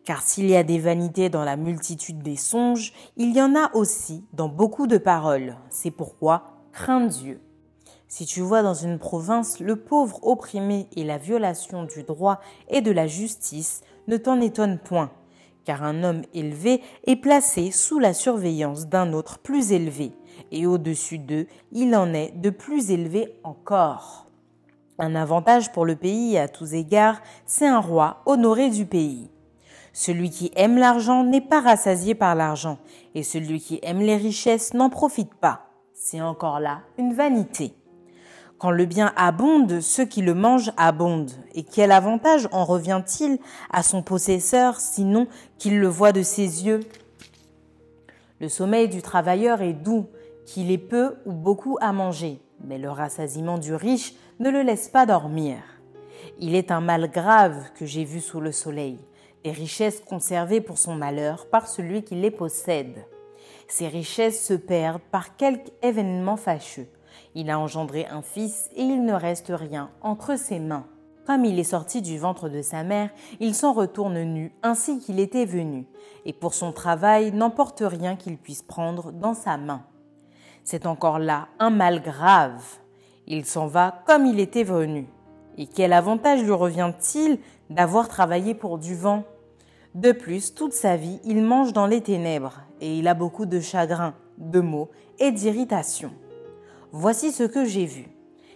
Car 0.05 0.21
s'il 0.21 0.49
y 0.49 0.55
a 0.55 0.63
des 0.63 0.79
vanités 0.79 1.29
dans 1.29 1.43
la 1.43 1.55
multitude 1.55 2.21
des 2.21 2.35
songes, 2.35 2.93
il 3.17 3.35
y 3.35 3.41
en 3.41 3.55
a 3.55 3.75
aussi 3.75 4.25
dans 4.33 4.47
beaucoup 4.47 4.87
de 4.87 4.97
paroles. 4.97 5.55
C'est 5.69 5.91
pourquoi 5.91 6.63
crains 6.71 7.05
Dieu. 7.05 7.41
Si 8.07 8.25
tu 8.25 8.41
vois 8.41 8.63
dans 8.63 8.73
une 8.73 8.99
province 8.99 9.59
le 9.59 9.75
pauvre 9.75 10.19
opprimé 10.23 10.87
et 10.95 11.03
la 11.03 11.17
violation 11.17 11.83
du 11.83 12.03
droit 12.03 12.39
et 12.67 12.81
de 12.81 12.91
la 12.91 13.07
justice, 13.07 13.81
ne 14.07 14.17
t'en 14.17 14.41
étonne 14.41 14.79
point, 14.79 15.11
car 15.63 15.83
un 15.83 16.03
homme 16.03 16.23
élevé 16.33 16.81
est 17.05 17.15
placé 17.15 17.69
sous 17.69 17.99
la 17.99 18.13
surveillance 18.13 18.87
d'un 18.87 19.13
autre 19.13 19.37
plus 19.39 19.71
élevé 19.71 20.11
et 20.51 20.65
au-dessus 20.65 21.19
d'eux, 21.19 21.47
il 21.71 21.95
en 21.95 22.13
est 22.13 22.31
de 22.35 22.49
plus 22.49 22.91
élevé 22.91 23.39
encore. 23.43 24.27
Un 24.97 25.15
avantage 25.15 25.71
pour 25.71 25.85
le 25.85 25.95
pays 25.95 26.37
à 26.37 26.47
tous 26.47 26.73
égards, 26.73 27.21
c'est 27.45 27.67
un 27.67 27.79
roi 27.79 28.21
honoré 28.25 28.69
du 28.69 28.85
pays. 28.85 29.29
Celui 29.93 30.29
qui 30.29 30.51
aime 30.55 30.77
l'argent 30.77 31.23
n'est 31.23 31.41
pas 31.41 31.61
rassasié 31.61 32.15
par 32.15 32.35
l'argent, 32.35 32.77
et 33.15 33.23
celui 33.23 33.59
qui 33.59 33.79
aime 33.81 33.99
les 33.99 34.17
richesses 34.17 34.73
n'en 34.73 34.89
profite 34.89 35.33
pas. 35.33 35.67
C'est 35.93 36.21
encore 36.21 36.59
là 36.59 36.81
une 36.97 37.13
vanité. 37.13 37.73
Quand 38.57 38.71
le 38.71 38.85
bien 38.85 39.13
abonde, 39.15 39.79
ceux 39.79 40.03
qui 40.03 40.21
le 40.21 40.33
mangent 40.33 40.73
abondent. 40.75 41.31
Et 41.55 41.63
quel 41.63 41.93
avantage 41.93 42.49
en 42.51 42.65
revient-il 42.65 43.39
à 43.71 43.83
son 43.83 44.03
possesseur, 44.03 44.81
sinon 44.81 45.27
qu'il 45.57 45.79
le 45.79 45.87
voit 45.87 46.11
de 46.11 46.23
ses 46.23 46.65
yeux? 46.65 46.81
Le 48.41 48.49
sommeil 48.49 48.89
du 48.89 49.01
travailleur 49.01 49.61
est 49.61 49.73
doux, 49.73 50.07
qu'il 50.49 50.71
ait 50.71 50.79
peu 50.79 51.17
ou 51.27 51.33
beaucoup 51.33 51.77
à 51.79 51.93
manger, 51.93 52.41
mais 52.63 52.79
le 52.79 52.89
rassasiement 52.89 53.59
du 53.59 53.75
riche 53.75 54.15
ne 54.39 54.49
le 54.49 54.63
laisse 54.63 54.89
pas 54.89 55.05
dormir. 55.05 55.57
Il 56.39 56.55
est 56.55 56.71
un 56.71 56.81
mal 56.81 57.11
grave 57.11 57.65
que 57.75 57.85
j'ai 57.85 58.03
vu 58.03 58.19
sous 58.19 58.41
le 58.41 58.51
soleil, 58.51 58.97
les 59.45 59.51
richesses 59.51 59.99
conservées 59.99 60.59
pour 60.59 60.79
son 60.79 60.95
malheur 60.95 61.45
par 61.51 61.67
celui 61.67 62.03
qui 62.03 62.15
les 62.15 62.31
possède. 62.31 63.05
Ces 63.67 63.87
richesses 63.87 64.43
se 64.43 64.55
perdent 64.55 65.03
par 65.11 65.35
quelque 65.35 65.69
événement 65.83 66.35
fâcheux. 66.35 66.87
Il 67.35 67.51
a 67.51 67.59
engendré 67.59 68.07
un 68.07 68.23
fils 68.23 68.71
et 68.75 68.81
il 68.81 69.05
ne 69.05 69.13
reste 69.13 69.51
rien 69.53 69.91
entre 70.01 70.35
ses 70.35 70.57
mains. 70.57 70.87
Comme 71.27 71.45
il 71.45 71.59
est 71.59 71.63
sorti 71.63 72.01
du 72.01 72.17
ventre 72.17 72.49
de 72.49 72.63
sa 72.63 72.83
mère, 72.83 73.11
il 73.39 73.53
s'en 73.53 73.71
retourne 73.71 74.23
nu 74.23 74.51
ainsi 74.63 74.97
qu'il 74.97 75.19
était 75.19 75.45
venu, 75.45 75.85
et 76.25 76.33
pour 76.33 76.55
son 76.55 76.71
travail 76.71 77.31
n'emporte 77.33 77.83
rien 77.85 78.15
qu'il 78.15 78.39
puisse 78.39 78.63
prendre 78.63 79.11
dans 79.11 79.35
sa 79.35 79.57
main 79.57 79.83
c'est 80.69 80.85
encore 80.85 81.17
là 81.17 81.47
un 81.57 81.71
mal 81.71 81.99
grave. 81.99 82.61
Il 83.25 83.43
s'en 83.43 83.65
va 83.65 84.03
comme 84.05 84.27
il 84.27 84.39
était 84.39 84.63
venu. 84.63 85.07
Et 85.57 85.65
quel 85.65 85.93
avantage 85.93 86.43
lui 86.43 86.51
revient-il 86.51 87.39
d'avoir 87.71 88.07
travaillé 88.07 88.53
pour 88.53 88.77
du 88.77 88.93
vent? 88.93 89.23
De 89.95 90.11
plus, 90.11 90.53
toute 90.53 90.73
sa 90.73 90.95
vie, 90.95 91.19
il 91.25 91.41
mange 91.41 91.73
dans 91.73 91.87
les 91.87 92.01
ténèbres, 92.01 92.61
et 92.81 92.99
il 92.99 93.07
a 93.07 93.15
beaucoup 93.15 93.47
de 93.47 93.59
chagrin, 93.59 94.13
de 94.37 94.59
maux 94.59 94.89
et 95.17 95.31
d'irritation. 95.31 96.11
Voici 96.91 97.31
ce 97.31 97.43
que 97.43 97.65
j'ai 97.65 97.87
vu. 97.87 98.05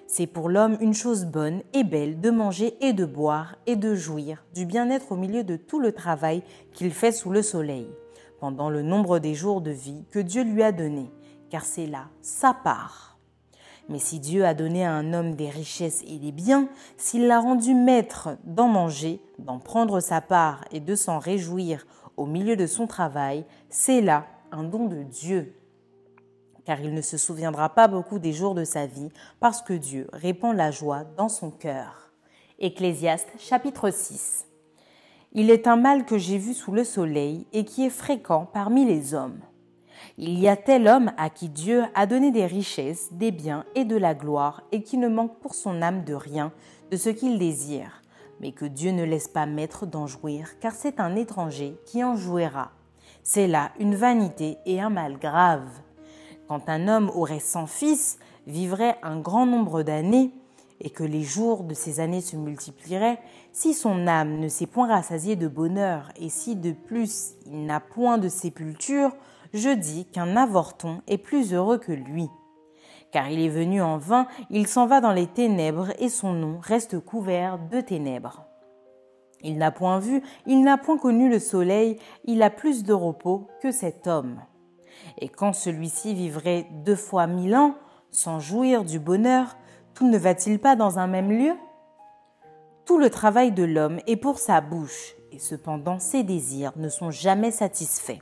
C'est 0.06 0.28
pour 0.28 0.50
l'homme 0.50 0.78
une 0.82 0.94
chose 0.94 1.26
bonne 1.26 1.64
et 1.74 1.84
belle 1.84 2.22
de 2.22 2.30
manger 2.30 2.76
et 2.80 2.94
de 2.94 3.06
boire 3.06 3.56
et 3.66 3.76
de 3.76 3.96
jouir 3.96 4.46
du 4.54 4.68
bien-être 4.68 5.14
au 5.14 5.16
milieu 5.16 5.44
de 5.44 5.56
tout 5.56 5.80
le 5.80 5.94
travail 5.94 6.44
qu'il 6.74 6.94
fait 6.94 7.12
sous 7.12 7.32
le 7.32 7.42
soleil, 7.42 7.88
pendant 8.40 8.70
le 8.70 8.84
nombre 8.84 9.18
des 9.18 9.34
jours 9.34 9.62
de 9.62 9.72
vie 9.72 10.06
que 10.12 10.20
Dieu 10.20 10.44
lui 10.44 10.62
a 10.62 10.72
donnés 10.72 11.12
car 11.54 11.66
c'est 11.66 11.86
là 11.86 12.08
sa 12.24 12.56
part. 12.56 13.20
Mais 13.88 14.00
si 14.00 14.20
Dieu 14.20 14.44
a 14.44 14.56
donné 14.56 14.84
à 14.84 14.92
un 14.92 15.14
homme 15.14 15.36
des 15.36 15.52
richesses 15.52 16.04
et 16.08 16.18
des 16.18 16.32
biens, 16.32 16.68
s'il 16.98 17.28
l'a 17.28 17.40
rendu 17.40 17.76
maître 17.76 18.40
d'en 18.44 18.68
manger, 18.68 19.22
d'en 19.38 19.60
prendre 19.60 20.00
sa 20.00 20.20
part 20.20 20.66
et 20.72 20.80
de 20.80 20.96
s'en 20.96 21.20
réjouir 21.20 21.86
au 22.18 22.26
milieu 22.26 22.56
de 22.56 22.66
son 22.66 22.88
travail, 22.88 23.46
c'est 23.70 24.02
là 24.02 24.26
un 24.52 24.64
don 24.64 24.88
de 24.88 25.04
Dieu. 25.04 25.54
Car 26.66 26.82
il 26.82 26.92
ne 26.92 27.02
se 27.02 27.20
souviendra 27.20 27.70
pas 27.70 27.88
beaucoup 27.88 28.18
des 28.18 28.34
jours 28.34 28.56
de 28.56 28.64
sa 28.64 28.88
vie, 28.88 29.10
parce 29.40 29.62
que 29.62 29.74
Dieu 29.74 30.08
répand 30.12 30.56
la 30.56 30.72
joie 30.72 31.04
dans 31.04 31.30
son 31.30 31.52
cœur. 31.52 32.14
Ecclésiaste 32.58 33.30
chapitre 33.38 33.92
6 33.92 34.48
Il 35.34 35.52
est 35.52 35.68
un 35.68 35.76
mal 35.76 36.06
que 36.06 36.18
j'ai 36.18 36.40
vu 36.40 36.56
sous 36.56 36.72
le 36.72 36.84
soleil 36.84 37.46
et 37.54 37.64
qui 37.64 37.86
est 37.86 37.92
fréquent 37.92 38.50
parmi 38.52 38.86
les 38.86 39.14
hommes 39.14 39.40
Il 40.18 40.40
y 40.40 40.48
a 40.48 40.56
tel 40.56 40.88
homme 40.88 41.12
à 41.18 41.30
qui 41.30 41.50
Dieu 41.50 41.84
a 41.96 42.06
donné 42.06 42.32
des 42.32 42.46
richesses, 42.46 43.12
des 43.12 43.32
biens 43.32 43.66
et 43.76 43.86
de 43.86 43.96
la 43.96 44.14
gloire, 44.14 44.64
et 44.72 44.84
qui 44.84 44.98
ne 44.98 45.08
manque 45.08 45.40
pour 45.40 45.56
son 45.56 45.82
âme 45.82 46.04
de 46.04 46.14
rien 46.14 46.52
de 46.92 46.98
ce 46.98 47.10
qu'il 47.10 47.40
désire, 47.40 48.02
mais 48.40 48.52
que 48.52 48.66
Dieu 48.66 48.92
ne 48.92 49.04
laisse 49.04 49.28
pas 49.28 49.46
mettre 49.46 49.86
d'en 49.86 50.08
jouir, 50.08 50.60
car 50.60 50.74
c'est 50.74 51.00
un 51.00 51.16
étranger 51.16 51.76
qui 51.86 52.04
en 52.04 52.16
jouira. 52.16 52.72
C'est 53.24 53.48
là 53.48 53.72
une 53.80 53.96
vanité 53.96 54.58
et 54.66 54.82
un 54.82 54.90
mal 54.90 55.18
grave. 55.18 55.68
Quand 56.48 56.70
un 56.70 56.88
homme 56.88 57.10
aurait 57.16 57.40
cent 57.40 57.68
fils, 57.68 58.20
vivrait 58.46 58.98
un 59.02 59.20
grand 59.20 59.46
nombre 59.46 59.82
d'années, 59.82 60.32
et 60.82 60.90
que 60.90 61.04
les 61.04 61.24
jours 61.24 61.64
de 61.64 61.74
ces 61.74 62.02
années 62.02 62.22
se 62.22 62.36
multiplieraient, 62.36 63.20
si 63.54 63.74
son 63.74 64.06
âme 64.06 64.40
ne 64.40 64.50
s'est 64.50 64.68
point 64.68 64.88
rassasiée 64.88 65.38
de 65.38 65.48
bonheur, 65.48 66.10
et 66.20 66.30
si 66.30 66.56
de 66.58 66.74
plus 66.74 67.36
il 67.46 67.66
n'a 67.66 67.80
point 67.80 68.18
de 68.18 68.28
sépulture, 68.28 69.12
je 69.54 69.70
dis 69.70 70.06
qu'un 70.06 70.36
avorton 70.36 71.02
est 71.08 71.18
plus 71.18 71.54
heureux 71.54 71.78
que 71.78 71.92
lui. 71.92 72.30
Car 73.12 73.30
il 73.30 73.40
est 73.40 73.50
venu 73.50 73.82
en 73.82 74.00
vain, 74.00 74.28
il 74.50 74.68
s'en 74.68 74.88
va 74.88 75.00
dans 75.00 75.12
les 75.12 75.28
ténèbres, 75.28 75.90
et 76.00 76.10
son 76.10 76.34
nom 76.34 76.58
reste 76.60 77.00
couvert 77.00 77.60
de 77.60 77.80
ténèbres. 77.80 78.46
Il 79.42 79.58
n'a 79.58 79.72
point 79.72 80.00
vu, 80.00 80.24
il 80.48 80.64
n'a 80.64 80.78
point 80.78 80.98
connu 80.98 81.30
le 81.30 81.38
soleil, 81.38 82.00
il 82.26 82.42
a 82.42 82.50
plus 82.50 82.84
de 82.84 82.94
repos 82.94 83.48
que 83.62 83.72
cet 83.72 84.08
homme. 84.08 84.42
Et 85.20 85.30
quand 85.30 85.54
celui-ci 85.54 86.16
vivrait 86.16 86.66
deux 86.86 86.96
fois 86.96 87.28
mille 87.28 87.56
ans, 87.56 87.76
sans 88.10 88.40
jouir 88.40 88.84
du 88.84 89.00
bonheur, 89.00 89.58
tout 89.94 90.10
ne 90.10 90.18
va-t-il 90.18 90.60
pas 90.60 90.76
dans 90.76 90.98
un 90.98 91.08
même 91.08 91.32
lieu? 91.32 91.54
Tout 92.86 92.98
le 92.98 93.10
travail 93.10 93.52
de 93.52 93.64
l'homme 93.64 94.00
est 94.08 94.18
pour 94.18 94.40
sa 94.40 94.60
bouche, 94.62 95.14
et 95.32 95.40
cependant 95.40 96.00
ses 96.00 96.24
désirs 96.24 96.74
ne 96.78 96.90
sont 96.90 97.12
jamais 97.12 97.52
satisfaits. 97.52 98.20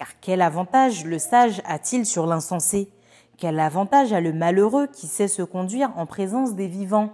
Car 0.00 0.18
quel 0.18 0.40
avantage 0.40 1.04
le 1.04 1.18
sage 1.18 1.60
a-t-il 1.66 2.06
sur 2.06 2.26
l'insensé? 2.26 2.90
Quel 3.36 3.60
avantage 3.60 4.14
a 4.14 4.22
le 4.22 4.32
malheureux 4.32 4.86
qui 4.86 5.06
sait 5.06 5.28
se 5.28 5.42
conduire 5.42 5.92
en 5.94 6.06
présence 6.06 6.54
des 6.54 6.68
vivants? 6.68 7.10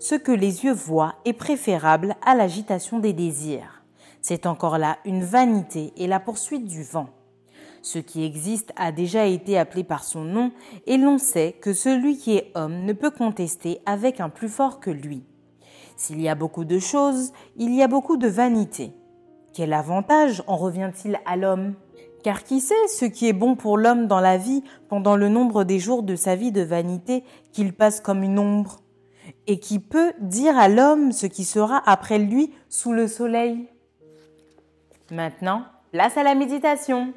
Ce 0.00 0.16
que 0.16 0.32
les 0.32 0.64
yeux 0.64 0.72
voient 0.72 1.14
est 1.24 1.34
préférable 1.34 2.16
à 2.26 2.34
l'agitation 2.34 2.98
des 2.98 3.12
désirs. 3.12 3.84
C'est 4.22 4.46
encore 4.46 4.76
là 4.76 4.98
une 5.04 5.22
vanité 5.22 5.92
et 5.96 6.08
la 6.08 6.18
poursuite 6.18 6.64
du 6.64 6.82
vent. 6.82 7.10
Ce 7.80 8.00
qui 8.00 8.24
existe 8.24 8.72
a 8.74 8.90
déjà 8.90 9.26
été 9.26 9.56
appelé 9.56 9.84
par 9.84 10.02
son 10.02 10.24
nom, 10.24 10.50
et 10.88 10.96
l'on 10.96 11.18
sait 11.18 11.52
que 11.52 11.72
celui 11.72 12.18
qui 12.18 12.34
est 12.34 12.50
homme 12.56 12.84
ne 12.84 12.92
peut 12.92 13.12
contester 13.12 13.78
avec 13.86 14.18
un 14.18 14.30
plus 14.30 14.48
fort 14.48 14.80
que 14.80 14.90
lui. 14.90 15.22
S'il 15.96 16.20
y 16.20 16.28
a 16.28 16.34
beaucoup 16.34 16.64
de 16.64 16.80
choses, 16.80 17.32
il 17.54 17.72
y 17.72 17.84
a 17.84 17.86
beaucoup 17.86 18.16
de 18.16 18.26
vanité. 18.26 18.92
Quel 19.52 19.72
avantage 19.72 20.42
en 20.48 20.56
revient-il 20.56 21.20
à 21.24 21.36
l'homme? 21.36 21.76
Car 22.24 22.42
qui 22.42 22.60
sait 22.60 22.88
ce 22.88 23.04
qui 23.04 23.28
est 23.28 23.34
bon 23.34 23.54
pour 23.54 23.76
l'homme 23.76 24.06
dans 24.06 24.18
la 24.18 24.38
vie 24.38 24.64
pendant 24.88 25.14
le 25.14 25.28
nombre 25.28 25.62
des 25.62 25.78
jours 25.78 26.02
de 26.02 26.16
sa 26.16 26.34
vie 26.34 26.52
de 26.52 26.62
vanité 26.62 27.22
qu'il 27.52 27.74
passe 27.74 28.00
comme 28.00 28.22
une 28.22 28.38
ombre 28.38 28.80
Et 29.46 29.60
qui 29.60 29.78
peut 29.78 30.14
dire 30.20 30.58
à 30.58 30.68
l'homme 30.68 31.12
ce 31.12 31.26
qui 31.26 31.44
sera 31.44 31.82
après 31.84 32.18
lui 32.18 32.52
sous 32.70 32.92
le 32.92 33.08
soleil 33.08 33.68
Maintenant, 35.10 35.66
place 35.92 36.16
à 36.16 36.22
la 36.22 36.34
méditation. 36.34 37.12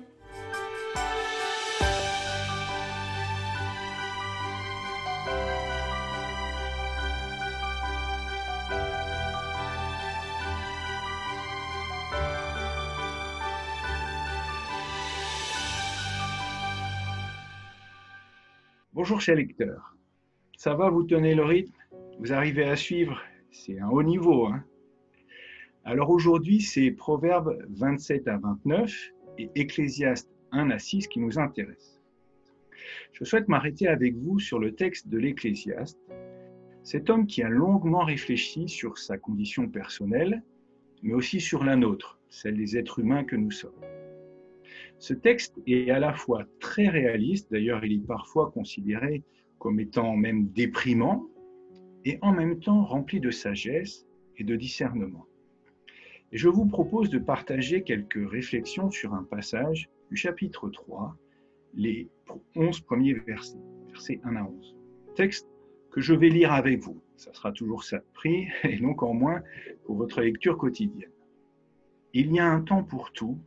Bonjour 19.07 19.21
chers 19.21 19.35
lecteurs. 19.35 19.95
Ça 20.57 20.75
va, 20.75 20.89
vous 20.89 21.03
tenez 21.03 21.33
le 21.33 21.45
rythme? 21.45 21.71
Vous 22.19 22.33
arrivez 22.33 22.65
à 22.65 22.75
suivre? 22.75 23.21
C'est 23.51 23.79
un 23.79 23.87
haut 23.87 24.03
niveau. 24.03 24.47
Hein 24.47 24.65
Alors 25.85 26.09
aujourd'hui, 26.09 26.59
c'est 26.59 26.91
Proverbes 26.91 27.57
27 27.69 28.27
à 28.27 28.35
29 28.35 29.13
et 29.37 29.49
Ecclésiaste 29.55 30.29
1 30.51 30.71
à 30.71 30.77
6 30.77 31.07
qui 31.07 31.21
nous 31.21 31.39
intéressent. 31.39 32.01
Je 33.13 33.23
souhaite 33.23 33.47
m'arrêter 33.47 33.87
avec 33.87 34.13
vous 34.17 34.39
sur 34.39 34.59
le 34.59 34.75
texte 34.75 35.07
de 35.07 35.19
l'Ecclésiaste, 35.19 36.01
cet 36.83 37.09
homme 37.09 37.27
qui 37.27 37.41
a 37.43 37.47
longuement 37.47 38.03
réfléchi 38.03 38.67
sur 38.67 38.97
sa 38.97 39.17
condition 39.17 39.69
personnelle, 39.69 40.43
mais 41.01 41.13
aussi 41.13 41.39
sur 41.39 41.63
la 41.63 41.77
nôtre, 41.77 42.19
celle 42.27 42.57
des 42.57 42.75
êtres 42.75 42.99
humains 42.99 43.23
que 43.23 43.37
nous 43.37 43.51
sommes. 43.51 43.71
Ce 44.99 45.13
texte 45.13 45.61
est 45.67 45.91
à 45.91 45.99
la 45.99 46.13
fois 46.13 46.45
très 46.59 46.87
réaliste, 46.87 47.51
d'ailleurs 47.51 47.85
il 47.85 47.93
est 47.93 48.07
parfois 48.07 48.51
considéré 48.51 49.23
comme 49.59 49.79
étant 49.79 50.15
même 50.15 50.47
déprimant, 50.49 51.25
et 52.05 52.17
en 52.21 52.31
même 52.31 52.59
temps 52.59 52.83
rempli 52.83 53.19
de 53.19 53.31
sagesse 53.31 54.05
et 54.37 54.43
de 54.43 54.55
discernement. 54.55 55.25
Je 56.31 56.49
vous 56.49 56.65
propose 56.65 57.09
de 57.09 57.19
partager 57.19 57.83
quelques 57.83 58.29
réflexions 58.29 58.89
sur 58.91 59.13
un 59.13 59.23
passage 59.23 59.89
du 60.09 60.17
chapitre 60.17 60.69
3, 60.69 61.15
les 61.73 62.09
11 62.55 62.79
premiers 62.81 63.13
versets, 63.13 63.57
versets 63.89 64.19
1 64.23 64.35
à 64.35 64.43
11. 64.43 64.75
Texte 65.15 65.47
que 65.91 66.01
je 66.01 66.13
vais 66.13 66.29
lire 66.29 66.53
avec 66.53 66.81
vous. 66.81 67.01
Ça 67.15 67.33
sera 67.33 67.51
toujours 67.51 67.83
ça 67.83 67.97
de 67.97 68.05
prix, 68.13 68.47
et 68.63 68.77
donc 68.77 69.03
en 69.03 69.13
moins 69.13 69.41
pour 69.85 69.95
votre 69.95 70.21
lecture 70.21 70.57
quotidienne. 70.57 71.11
Il 72.13 72.31
y 72.31 72.39
a 72.39 72.47
un 72.47 72.61
temps 72.61 72.83
pour 72.83 73.11
tout 73.11 73.37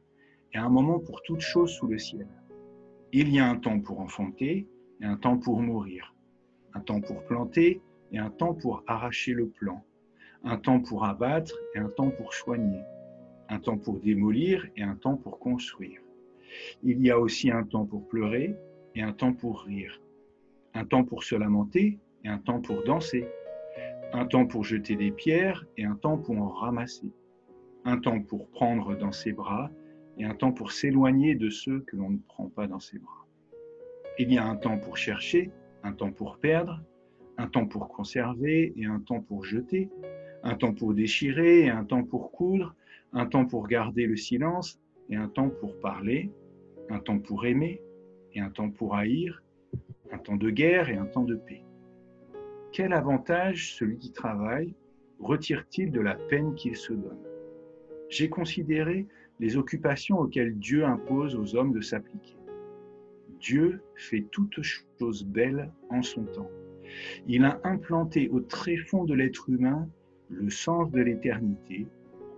et 0.53 0.59
un 0.59 0.69
moment 0.69 0.99
pour 0.99 1.23
toute 1.23 1.41
chose 1.41 1.71
sous 1.71 1.87
le 1.87 1.99
ciel. 1.99 2.27
Il 3.13 3.29
y 3.33 3.39
a 3.39 3.49
un 3.49 3.57
temps 3.57 3.81
pour 3.81 4.01
enfanter 4.01 4.67
et 5.01 5.05
un 5.05 5.17
temps 5.17 5.39
pour 5.39 5.61
mourir, 5.61 6.15
un 6.75 6.81
temps 6.81 7.01
pour 7.01 7.25
planter 7.25 7.81
et 8.13 8.19
un 8.19 8.31
temps 8.31 8.55
pour 8.55 8.83
arracher 8.87 9.33
le 9.33 9.49
plant, 9.49 9.85
un 10.45 10.57
temps 10.57 10.81
pour 10.81 11.05
abattre 11.05 11.55
et 11.75 11.79
un 11.79 11.89
temps 11.89 12.11
pour 12.11 12.35
soigner, 12.35 12.81
un 13.49 13.59
temps 13.59 13.79
pour 13.79 14.01
démolir 14.01 14.67
et 14.77 14.83
un 14.83 14.95
temps 14.95 15.17
pour 15.17 15.39
construire. 15.39 16.01
Il 16.83 17.01
y 17.01 17.11
a 17.11 17.19
aussi 17.19 17.51
un 17.51 17.65
temps 17.65 17.85
pour 17.85 18.09
pleurer 18.09 18.57
et 18.95 19.03
un 19.03 19.13
temps 19.13 19.33
pour 19.33 19.63
rire, 19.63 20.01
un 20.75 20.85
temps 20.85 21.05
pour 21.05 21.25
se 21.25 21.35
lamenter 21.35 21.99
et 22.25 22.29
un 22.29 22.39
temps 22.39 22.61
pour 22.61 22.83
danser, 22.85 23.29
un 24.13 24.27
temps 24.27 24.47
pour 24.47 24.65
jeter 24.65 24.97
des 24.97 25.13
pierres 25.13 25.65
et 25.77 25.85
un 25.85 25.95
temps 25.95 26.19
pour 26.19 26.37
en 26.37 26.49
ramasser, 26.49 27.13
un 27.85 27.99
temps 27.99 28.21
pour 28.21 28.49
prendre 28.49 28.97
dans 28.97 29.13
ses 29.13 29.33
bras 29.33 29.71
et 30.21 30.25
un 30.25 30.35
temps 30.35 30.53
pour 30.53 30.73
s'éloigner 30.73 31.35
de 31.35 31.49
ceux 31.49 31.81
que 31.81 31.97
l'on 31.97 32.11
ne 32.11 32.19
prend 32.19 32.47
pas 32.51 32.67
dans 32.67 32.79
ses 32.79 32.99
bras. 32.99 33.27
Il 34.19 34.31
y 34.31 34.37
a 34.37 34.45
un 34.45 34.55
temps 34.55 34.77
pour 34.77 34.99
chercher, 34.99 35.51
un 35.83 35.95
temps 35.95 36.13
pour 36.13 36.37
perdre, 36.37 36.83
un 37.39 37.47
temps 37.47 37.67
pour 37.67 37.89
conserver 37.89 38.75
et 38.77 38.85
un 38.85 39.01
temps 39.01 39.23
pour 39.23 39.47
jeter, 39.47 39.89
un 40.43 40.57
temps 40.57 40.75
pour 40.75 40.93
déchirer 40.93 41.61
et 41.61 41.71
un 41.71 41.87
temps 41.87 42.05
pour 42.05 42.33
coudre, 42.33 42.75
un 43.15 43.25
temps 43.25 43.47
pour 43.47 43.67
garder 43.67 44.05
le 44.05 44.17
silence 44.17 44.79
et 45.09 45.17
un 45.17 45.29
temps 45.29 45.49
pour 45.49 45.81
parler, 45.81 46.31
un 46.91 46.99
temps 46.99 47.19
pour 47.19 47.47
aimer 47.47 47.81
et 48.35 48.41
un 48.41 48.51
temps 48.51 48.71
pour 48.71 48.97
haïr, 48.97 49.43
un 50.13 50.19
temps 50.19 50.37
de 50.37 50.51
guerre 50.51 50.91
et 50.91 50.97
un 50.97 51.07
temps 51.07 51.25
de 51.25 51.37
paix. 51.37 51.65
Quel 52.73 52.93
avantage 52.93 53.75
celui 53.75 53.97
qui 53.97 54.13
travaille 54.13 54.75
retire-t-il 55.19 55.91
de 55.91 56.01
la 56.01 56.15
peine 56.15 56.55
qu'il 56.55 56.77
se 56.77 56.93
donne 56.93 57.25
J'ai 58.11 58.29
considéré 58.29 59.07
les 59.41 59.57
occupations 59.57 60.19
auxquelles 60.21 60.59
Dieu 60.59 60.85
impose 60.85 61.35
aux 61.35 61.57
hommes 61.57 61.73
de 61.73 61.81
s'appliquer. 61.81 62.37
Dieu 63.41 63.83
fait 63.97 64.27
toutes 64.31 64.61
choses 64.63 65.25
belles 65.25 65.73
en 65.89 66.03
son 66.03 66.25
temps. 66.25 66.51
Il 67.27 67.45
a 67.45 67.59
implanté 67.65 68.29
au 68.29 68.41
très 68.41 68.77
fond 68.77 69.05
de 69.05 69.15
l'être 69.15 69.49
humain 69.49 69.89
le 70.29 70.51
sens 70.51 70.91
de 70.91 71.01
l'éternité, 71.01 71.87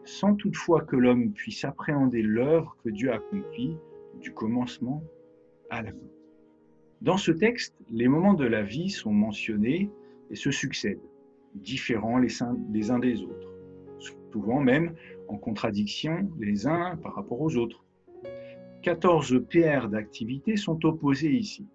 sans 0.05 0.35
toutefois 0.35 0.83
que 0.83 0.97
l'homme 0.97 1.33
puisse 1.33 1.65
appréhender 1.65 2.23
l'œuvre 2.23 2.77
que 2.85 2.91
Dieu 2.91 3.11
a 3.11 3.17
accomplie 3.17 3.77
du 4.21 4.33
commencement 4.33 5.03
à 5.71 5.83
la 5.83 5.91
fin. 5.91 5.97
Dans 7.01 7.17
ce 7.17 7.33
texte, 7.33 7.75
les 7.91 8.07
moments 8.07 8.35
de 8.35 8.47
la 8.47 8.63
vie 8.63 8.91
sont 8.91 9.13
mentionnés 9.13 9.91
et 10.31 10.37
se 10.37 10.53
succèdent, 10.53 11.03
différents 11.57 12.19
les 12.19 12.43
uns 12.91 12.99
des 13.01 13.23
autres, 13.23 13.49
souvent 14.33 14.61
même 14.61 14.95
contradiction 15.39 16.31
les 16.39 16.67
uns 16.67 16.97
par 16.97 17.15
rapport 17.15 17.41
aux 17.41 17.57
autres. 17.57 17.85
14 18.83 19.45
paires 19.49 19.89
d'activités 19.89 20.57
sont 20.57 20.85
opposées 20.85 21.33
ici. 21.33 21.67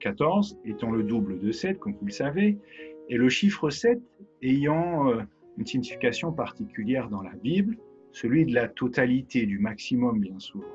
14 0.00 0.58
étant 0.64 0.90
le 0.90 1.02
double 1.02 1.38
de 1.38 1.50
7, 1.50 1.78
comme 1.78 1.94
vous 1.94 2.06
le 2.06 2.12
savez, 2.12 2.58
et 3.08 3.16
le 3.16 3.28
chiffre 3.28 3.70
7 3.70 4.00
ayant 4.42 5.08
euh, 5.08 5.22
une 5.56 5.66
signification 5.66 6.32
particulière 6.32 7.08
dans 7.08 7.22
la 7.22 7.34
Bible, 7.42 7.78
celui 8.12 8.44
de 8.44 8.54
la 8.54 8.68
totalité, 8.68 9.46
du 9.46 9.58
maximum 9.58 10.20
bien 10.20 10.38
souvent. 10.38 10.66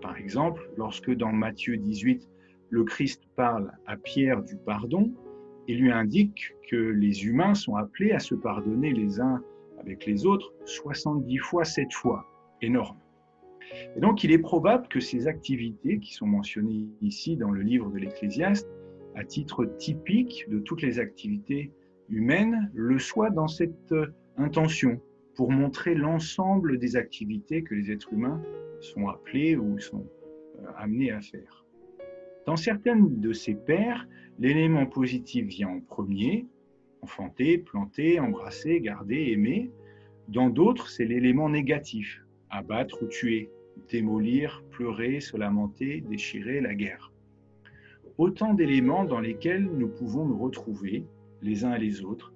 Par 0.00 0.16
exemple, 0.16 0.70
lorsque 0.76 1.10
dans 1.10 1.32
Matthieu 1.32 1.76
18, 1.76 2.28
le 2.70 2.84
Christ 2.84 3.22
parle 3.36 3.72
à 3.86 3.96
Pierre 3.96 4.42
du 4.42 4.56
pardon, 4.56 5.12
il 5.68 5.80
lui 5.80 5.90
indique 5.90 6.54
que 6.68 6.76
les 6.76 7.26
humains 7.26 7.54
sont 7.54 7.76
appelés 7.76 8.12
à 8.12 8.18
se 8.18 8.34
pardonner 8.34 8.92
les 8.92 9.20
uns 9.20 9.42
avec 9.80 10.06
les 10.06 10.26
autres 10.26 10.52
70 10.64 11.38
fois 11.38 11.64
7 11.64 11.92
fois. 11.92 12.26
Énorme. 12.62 12.98
Et 13.96 14.00
donc, 14.00 14.24
il 14.24 14.32
est 14.32 14.38
probable 14.38 14.88
que 14.88 15.00
ces 15.00 15.26
activités 15.26 15.98
qui 15.98 16.14
sont 16.14 16.26
mentionnées 16.26 16.88
ici 17.00 17.36
dans 17.36 17.50
le 17.50 17.62
livre 17.62 17.90
de 17.90 17.98
l'Ecclésiaste, 17.98 18.68
à 19.14 19.24
titre 19.24 19.64
typique 19.64 20.46
de 20.48 20.58
toutes 20.58 20.82
les 20.82 20.98
activités 20.98 21.72
humaines, 22.08 22.70
le 22.74 22.98
soient 22.98 23.30
dans 23.30 23.48
cette 23.48 23.94
intention, 24.36 25.00
pour 25.34 25.50
montrer 25.50 25.94
l'ensemble 25.94 26.78
des 26.78 26.96
activités 26.96 27.62
que 27.62 27.74
les 27.74 27.90
êtres 27.90 28.12
humains 28.12 28.42
sont 28.80 29.08
appelés 29.08 29.56
ou 29.56 29.78
sont 29.78 30.06
euh, 30.58 30.66
amenés 30.76 31.12
à 31.12 31.20
faire. 31.20 31.64
Dans 32.46 32.56
certaines 32.56 33.20
de 33.20 33.32
ces 33.32 33.54
paires, 33.54 34.06
l'élément 34.38 34.86
positif 34.86 35.46
vient 35.46 35.68
en 35.68 35.80
premier, 35.80 36.46
enfanter, 37.02 37.58
planter, 37.58 38.20
embrasser, 38.20 38.80
garder, 38.80 39.32
aimer. 39.32 39.70
Dans 40.28 40.50
d'autres, 40.50 40.88
c'est 40.88 41.04
l'élément 41.04 41.48
négatif, 41.48 42.24
abattre 42.50 43.02
ou 43.02 43.06
tuer, 43.06 43.50
démolir, 43.88 44.62
pleurer, 44.70 45.20
se 45.20 45.36
lamenter, 45.36 46.02
déchirer, 46.02 46.60
la 46.60 46.74
guerre. 46.74 47.12
Autant 48.18 48.54
d'éléments 48.54 49.04
dans 49.04 49.20
lesquels 49.20 49.64
nous 49.64 49.88
pouvons 49.88 50.26
nous 50.26 50.38
retrouver, 50.38 51.04
les 51.42 51.64
uns 51.64 51.74
et 51.74 51.80
les 51.80 52.04
autres, 52.04 52.32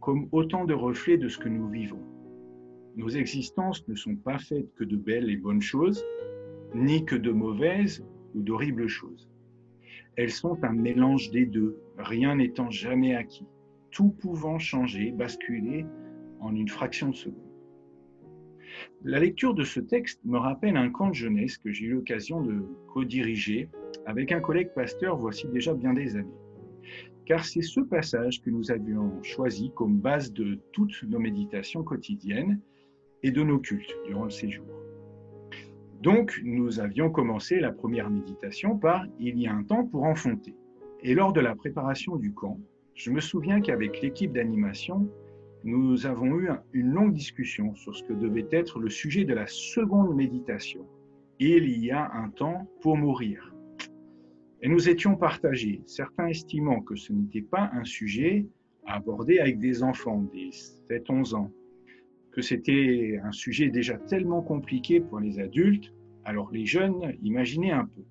comme 0.00 0.28
autant 0.32 0.64
de 0.64 0.74
reflets 0.74 1.18
de 1.18 1.28
ce 1.28 1.38
que 1.38 1.48
nous 1.48 1.68
vivons. 1.68 2.02
Nos 2.96 3.10
existences 3.10 3.86
ne 3.88 3.94
sont 3.94 4.16
pas 4.16 4.38
faites 4.38 4.72
que 4.74 4.84
de 4.84 4.96
belles 4.96 5.28
et 5.28 5.36
bonnes 5.36 5.60
choses, 5.60 6.02
ni 6.74 7.04
que 7.04 7.16
de 7.16 7.30
mauvaises 7.30 8.04
ou 8.34 8.42
d'horribles 8.42 8.88
choses. 8.88 9.28
Elles 10.16 10.30
sont 10.30 10.58
un 10.64 10.72
mélange 10.72 11.30
des 11.30 11.44
deux, 11.44 11.78
rien 11.98 12.36
n'étant 12.36 12.70
jamais 12.70 13.14
acquis, 13.14 13.46
tout 13.90 14.10
pouvant 14.10 14.58
changer, 14.58 15.12
basculer 15.12 15.86
en 16.40 16.54
une 16.54 16.68
fraction 16.68 17.10
de 17.10 17.14
seconde. 17.14 17.42
La 19.04 19.20
lecture 19.20 19.54
de 19.54 19.64
ce 19.64 19.80
texte 19.80 20.20
me 20.24 20.38
rappelle 20.38 20.76
un 20.76 20.90
camp 20.90 21.08
de 21.08 21.14
jeunesse 21.14 21.56
que 21.58 21.70
j'ai 21.70 21.86
eu 21.86 21.94
l'occasion 21.94 22.42
de 22.42 22.64
co-diriger 22.88 23.68
avec 24.04 24.32
un 24.32 24.40
collègue 24.40 24.70
pasteur 24.74 25.16
voici 25.16 25.46
déjà 25.48 25.74
bien 25.74 25.94
des 25.94 26.16
années. 26.16 26.28
Car 27.24 27.44
c'est 27.44 27.62
ce 27.62 27.80
passage 27.80 28.42
que 28.42 28.50
nous 28.50 28.70
avions 28.70 29.22
choisi 29.22 29.72
comme 29.74 29.98
base 29.98 30.32
de 30.32 30.60
toutes 30.72 31.02
nos 31.04 31.18
méditations 31.18 31.82
quotidiennes 31.82 32.60
et 33.22 33.30
de 33.30 33.42
nos 33.42 33.58
cultes 33.58 33.96
durant 34.06 34.24
le 34.24 34.30
séjour. 34.30 34.66
Donc, 36.02 36.40
nous 36.44 36.78
avions 36.78 37.10
commencé 37.10 37.58
la 37.58 37.72
première 37.72 38.10
méditation 38.10 38.78
par 38.78 39.06
Il 39.18 39.38
y 39.40 39.46
a 39.46 39.54
un 39.54 39.64
temps 39.64 39.84
pour 39.84 40.04
enfanter. 40.04 40.54
Et 41.02 41.14
lors 41.14 41.32
de 41.32 41.40
la 41.40 41.54
préparation 41.56 42.16
du 42.16 42.32
camp, 42.32 42.60
je 42.96 43.10
me 43.10 43.20
souviens 43.20 43.60
qu'avec 43.60 44.00
l'équipe 44.00 44.32
d'animation, 44.32 45.08
nous 45.64 46.06
avons 46.06 46.40
eu 46.40 46.48
une 46.72 46.92
longue 46.92 47.12
discussion 47.12 47.74
sur 47.74 47.94
ce 47.94 48.02
que 48.02 48.14
devait 48.14 48.48
être 48.50 48.80
le 48.80 48.88
sujet 48.88 49.24
de 49.24 49.34
la 49.34 49.46
seconde 49.46 50.16
méditation. 50.16 50.86
Il 51.38 51.68
y 51.84 51.90
a 51.90 52.10
un 52.14 52.30
temps 52.30 52.66
pour 52.80 52.96
mourir. 52.96 53.54
Et 54.62 54.68
nous 54.68 54.88
étions 54.88 55.14
partagés, 55.14 55.82
certains 55.84 56.28
estimant 56.28 56.80
que 56.80 56.96
ce 56.96 57.12
n'était 57.12 57.42
pas 57.42 57.70
un 57.74 57.84
sujet 57.84 58.46
à 58.86 58.96
aborder 58.96 59.40
avec 59.40 59.58
des 59.58 59.82
enfants, 59.82 60.22
des 60.32 60.48
7-11 60.88 61.34
ans, 61.34 61.52
que 62.32 62.40
c'était 62.40 63.20
un 63.22 63.32
sujet 63.32 63.68
déjà 63.68 63.98
tellement 63.98 64.40
compliqué 64.40 65.00
pour 65.00 65.20
les 65.20 65.38
adultes, 65.38 65.92
alors 66.24 66.50
les 66.50 66.64
jeunes 66.64 67.14
imaginaient 67.22 67.72
un 67.72 67.84
peu. 67.84 68.02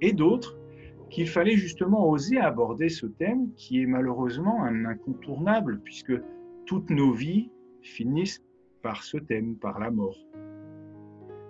Et 0.00 0.12
d'autres, 0.12 0.59
qu'il 1.10 1.28
fallait 1.28 1.56
justement 1.56 2.08
oser 2.08 2.38
aborder 2.38 2.88
ce 2.88 3.06
thème 3.06 3.52
qui 3.56 3.82
est 3.82 3.86
malheureusement 3.86 4.62
un 4.64 4.84
incontournable, 4.84 5.80
puisque 5.84 6.14
toutes 6.66 6.90
nos 6.90 7.12
vies 7.12 7.50
finissent 7.82 8.42
par 8.82 9.02
ce 9.02 9.18
thème, 9.18 9.56
par 9.56 9.78
la 9.78 9.90
mort. 9.90 10.16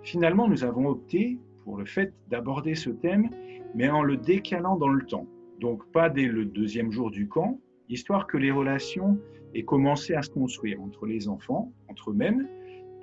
Finalement, 0.03 0.47
nous 0.47 0.63
avons 0.63 0.87
opté 0.87 1.39
pour 1.63 1.77
le 1.77 1.85
fait 1.85 2.13
d'aborder 2.29 2.75
ce 2.75 2.89
thème, 2.89 3.29
mais 3.75 3.89
en 3.89 4.01
le 4.01 4.17
décalant 4.17 4.75
dans 4.75 4.89
le 4.89 5.05
temps. 5.05 5.27
Donc 5.59 5.85
pas 5.91 6.09
dès 6.09 6.25
le 6.25 6.45
deuxième 6.45 6.91
jour 6.91 7.11
du 7.11 7.27
camp, 7.27 7.59
histoire 7.87 8.25
que 8.25 8.37
les 8.37 8.51
relations 8.51 9.19
aient 9.53 9.63
commencé 9.63 10.15
à 10.15 10.23
se 10.23 10.29
construire 10.31 10.81
entre 10.81 11.05
les 11.05 11.27
enfants, 11.27 11.71
entre 11.87 12.11
eux-mêmes, 12.11 12.47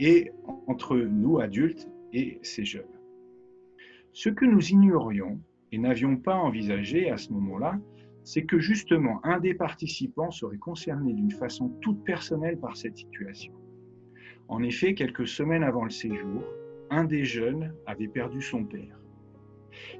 et 0.00 0.32
entre 0.66 0.96
nous, 0.96 1.40
adultes, 1.40 1.88
et 2.12 2.38
ces 2.42 2.64
jeunes. 2.64 2.84
Ce 4.12 4.28
que 4.28 4.44
nous 4.44 4.70
ignorions 4.70 5.38
et 5.72 5.78
n'avions 5.78 6.16
pas 6.16 6.36
envisagé 6.36 7.10
à 7.10 7.16
ce 7.16 7.32
moment-là, 7.32 7.78
c'est 8.24 8.44
que 8.44 8.58
justement 8.58 9.24
un 9.24 9.40
des 9.40 9.54
participants 9.54 10.30
serait 10.30 10.58
concerné 10.58 11.12
d'une 11.12 11.30
façon 11.30 11.70
toute 11.80 12.04
personnelle 12.04 12.58
par 12.58 12.76
cette 12.76 12.96
situation. 12.96 13.54
En 14.48 14.62
effet, 14.62 14.94
quelques 14.94 15.28
semaines 15.28 15.62
avant 15.62 15.84
le 15.84 15.90
séjour, 15.90 16.42
un 16.90 17.04
des 17.04 17.24
jeunes 17.24 17.74
avait 17.86 18.08
perdu 18.08 18.40
son 18.40 18.64
père. 18.64 18.98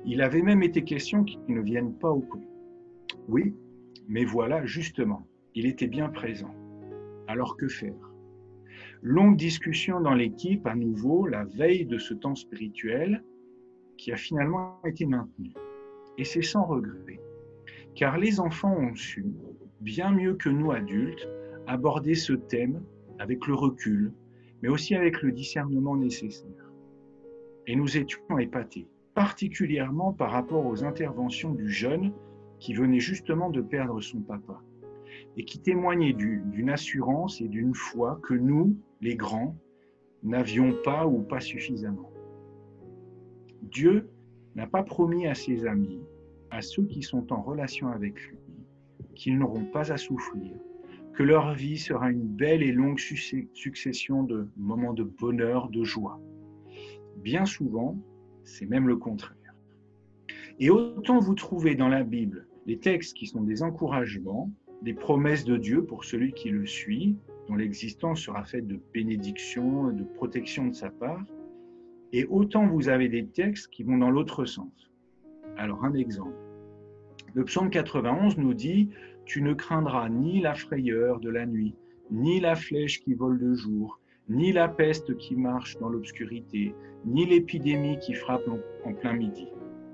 Il 0.05 0.23
avait 0.23 0.43
même 0.43 0.63
été 0.63 0.83
question 0.83 1.25
qu'il 1.25 1.41
ne 1.49 1.61
vienne 1.61 1.95
pas 1.95 2.11
au 2.11 2.21
camp. 2.21 2.45
Oui, 3.29 3.55
mais 4.09 4.25
voilà, 4.25 4.65
justement, 4.65 5.27
il 5.55 5.67
était 5.67 5.87
bien 5.87 6.09
présent. 6.09 6.55
Alors 7.27 7.57
que 7.57 7.69
faire? 7.69 8.13
Longue 9.03 9.37
discussion 9.37 10.01
dans 10.01 10.15
l'équipe 10.15 10.67
à 10.67 10.75
nouveau 10.75 11.27
la 11.27 11.45
veille 11.45 11.85
de 11.85 11.99
ce 11.99 12.15
temps 12.15 12.35
spirituel 12.35 13.23
qui 13.99 14.13
a 14.13 14.17
finalement 14.17 14.81
été 14.87 15.05
maintenu. 15.05 15.53
Et 16.17 16.25
c'est 16.25 16.43
sans 16.43 16.65
regret, 16.65 17.21
car 17.95 18.17
les 18.17 18.41
enfants 18.41 18.75
ont 18.75 18.95
su, 18.95 19.27
bien 19.81 20.11
mieux 20.11 20.35
que 20.35 20.49
nous 20.49 20.73
adultes, 20.73 21.29
aborder 21.67 22.15
ce 22.15 22.33
thème 22.33 22.83
avec 23.19 23.47
le 23.47 23.55
recul, 23.55 24.13
mais 24.63 24.69
aussi 24.69 24.95
avec 24.95 25.23
le 25.23 25.33
discernement 25.33 25.97
nécessaire. 25.97 26.73
Et 27.67 27.77
nous 27.77 27.97
étions 27.97 28.39
épatés, 28.39 28.87
particulièrement 29.15 30.13
par 30.13 30.31
rapport 30.31 30.65
aux 30.65 30.85
interventions 30.85 31.53
du 31.53 31.69
jeune 31.69 32.13
qui 32.59 32.73
venait 32.73 33.01
justement 33.01 33.51
de 33.51 33.61
perdre 33.61 34.01
son 34.01 34.21
papa 34.21 34.63
et 35.37 35.45
qui 35.45 35.61
témoignait 35.61 36.13
d'une 36.15 36.71
assurance 36.71 37.41
et 37.41 37.49
d'une 37.49 37.75
foi 37.75 38.19
que 38.23 38.35
nous, 38.35 38.77
les 39.01 39.15
grands, 39.15 39.57
n'avions 40.23 40.75
pas 40.85 41.07
ou 41.07 41.23
pas 41.23 41.41
suffisamment. 41.41 42.11
Dieu 43.63 44.09
n'a 44.55 44.67
pas 44.67 44.83
promis 44.83 45.27
à 45.27 45.35
ses 45.35 45.67
amis, 45.67 46.01
à 46.51 46.63
ceux 46.63 46.85
qui 46.85 47.03
sont 47.03 47.33
en 47.33 47.43
relation 47.43 47.89
avec 47.89 48.21
lui, 48.29 48.39
qu'ils 49.15 49.39
n'auront 49.39 49.65
pas 49.67 49.93
à 49.93 49.97
souffrir, 49.97 50.53
que 51.15 51.23
leur 51.23 51.55
vie 51.55 51.79
sera 51.79 52.11
une 52.11 52.27
belle 52.27 52.63
et 52.63 52.73
longue 52.73 52.99
succession 52.99 54.23
de 54.23 54.49
moments 54.57 54.95
de 54.95 55.05
bonheur, 55.05 55.69
de 55.69 55.85
joie. 55.85 56.21
Bien 57.17 57.45
souvent, 57.45 57.99
c'est 58.45 58.67
même 58.67 58.89
le 58.89 58.97
contraire. 58.97 59.37
Et 60.61 60.71
autant 60.71 61.19
vous 61.19 61.35
trouvez 61.35 61.75
dans 61.75 61.89
la 61.89 62.03
Bible 62.03 62.49
des 62.67 62.79
textes 62.79 63.17
qui 63.17 63.27
sont 63.27 63.43
des 63.43 63.63
encouragements, 63.63 64.51
des 64.83 64.95
promesses 64.95 65.45
de 65.45 65.57
Dieu 65.57 65.85
pour 65.85 66.05
celui 66.05 66.33
qui 66.33 66.51
le 66.51 66.67
suit, 66.67 67.17
dont 67.49 67.57
l'existence 67.57 68.21
sera 68.21 68.45
faite 68.45 68.67
de 68.67 68.81
bénédiction, 68.93 69.91
de 69.93 70.05
protection 70.05 70.67
de 70.67 70.75
sa 70.75 70.91
part, 70.91 71.25
et 72.13 72.25
autant 72.27 72.67
vous 72.67 72.89
avez 72.89 73.09
des 73.09 73.27
textes 73.27 73.69
qui 73.69 73.83
vont 73.83 73.99
dans 73.99 74.11
l'autre 74.11 74.45
sens. 74.45 74.91
Alors 75.57 75.85
un 75.85 75.95
exemple. 75.95 76.37
Le 77.35 77.45
psaume 77.45 77.71
91 77.71 78.39
nous 78.39 78.55
dit 78.55 78.91
Tu 79.25 79.43
ne 79.43 79.53
craindras 79.53 80.09
ni 80.09 80.41
la 80.41 80.55
frayeur 80.55 81.21
de 81.21 81.31
la 81.31 81.47
nuit, 81.47 81.75
ni 82.11 82.41
la 82.41 82.57
flèche 82.57 83.01
qui 83.01 83.15
vole 83.15 83.39
de 83.39 83.55
jour, 83.55 84.01
ni 84.29 84.53
la 84.53 84.69
peste 84.69 85.17
qui 85.17 85.37
marche 85.37 85.79
dans 85.79 85.89
l'obscurité, 85.89 86.75
ni 87.05 87.27
l'épidémie 87.27 87.99
qui 87.99 88.15
frappe 88.15 88.49
en 88.85 88.93
plein 88.93 89.13
midi. 89.13 89.49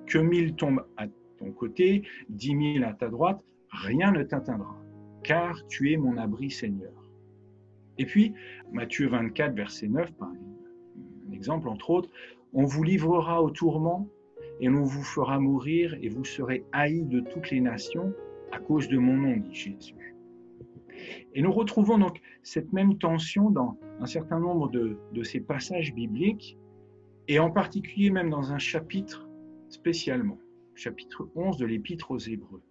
Que 0.06 0.18
mille 0.18 0.54
tombent 0.54 0.84
à 0.96 1.06
ton 1.38 1.50
côté, 1.52 2.02
dix 2.28 2.54
mille 2.54 2.84
à 2.84 2.92
ta 2.92 3.08
droite, 3.08 3.40
rien 3.70 4.12
ne 4.12 4.22
t'atteindra, 4.22 4.76
car 5.22 5.66
tu 5.66 5.92
es 5.92 5.96
mon 5.96 6.16
abri 6.16 6.50
Seigneur. 6.50 6.92
Et 7.98 8.06
puis, 8.06 8.34
Matthieu 8.72 9.08
24, 9.08 9.54
verset 9.54 9.88
9, 9.88 10.12
par 10.14 10.28
un 10.28 10.43
entre 11.48 11.90
autres, 11.90 12.10
on 12.52 12.64
vous 12.64 12.82
livrera 12.82 13.42
au 13.42 13.50
tourment 13.50 14.08
et 14.60 14.68
on 14.68 14.84
vous 14.84 15.02
fera 15.02 15.38
mourir 15.38 15.96
et 16.00 16.08
vous 16.08 16.24
serez 16.24 16.64
haïs 16.72 17.04
de 17.04 17.20
toutes 17.20 17.50
les 17.50 17.60
nations 17.60 18.12
à 18.52 18.58
cause 18.58 18.88
de 18.88 18.98
mon 18.98 19.16
nom, 19.16 19.36
dit 19.36 19.54
Jésus. 19.54 20.16
Et 21.34 21.42
nous 21.42 21.52
retrouvons 21.52 21.98
donc 21.98 22.20
cette 22.42 22.72
même 22.72 22.98
tension 22.98 23.50
dans 23.50 23.76
un 24.00 24.06
certain 24.06 24.38
nombre 24.38 24.70
de, 24.70 24.96
de 25.12 25.22
ces 25.22 25.40
passages 25.40 25.92
bibliques, 25.92 26.56
et 27.26 27.38
en 27.38 27.50
particulier 27.50 28.10
même 28.10 28.30
dans 28.30 28.52
un 28.52 28.58
chapitre 28.58 29.28
spécialement, 29.68 30.38
chapitre 30.74 31.28
11 31.34 31.56
de 31.56 31.66
l'Épître 31.66 32.10
aux 32.10 32.18
Hébreux. 32.18 32.62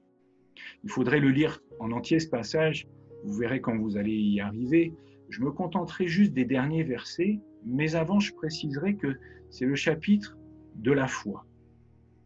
Il 0.83 0.89
faudrait 0.89 1.19
le 1.19 1.29
lire 1.29 1.61
en 1.79 1.91
entier 1.91 2.19
ce 2.19 2.29
passage, 2.29 2.87
vous 3.23 3.33
verrez 3.33 3.61
quand 3.61 3.77
vous 3.77 3.97
allez 3.97 4.15
y 4.15 4.39
arriver. 4.39 4.93
Je 5.29 5.41
me 5.41 5.51
contenterai 5.51 6.07
juste 6.07 6.33
des 6.33 6.45
derniers 6.45 6.83
versets, 6.83 7.39
mais 7.65 7.95
avant 7.95 8.19
je 8.19 8.33
préciserai 8.33 8.95
que 8.95 9.15
c'est 9.49 9.65
le 9.65 9.75
chapitre 9.75 10.37
de 10.75 10.91
la 10.91 11.07
foi. 11.07 11.45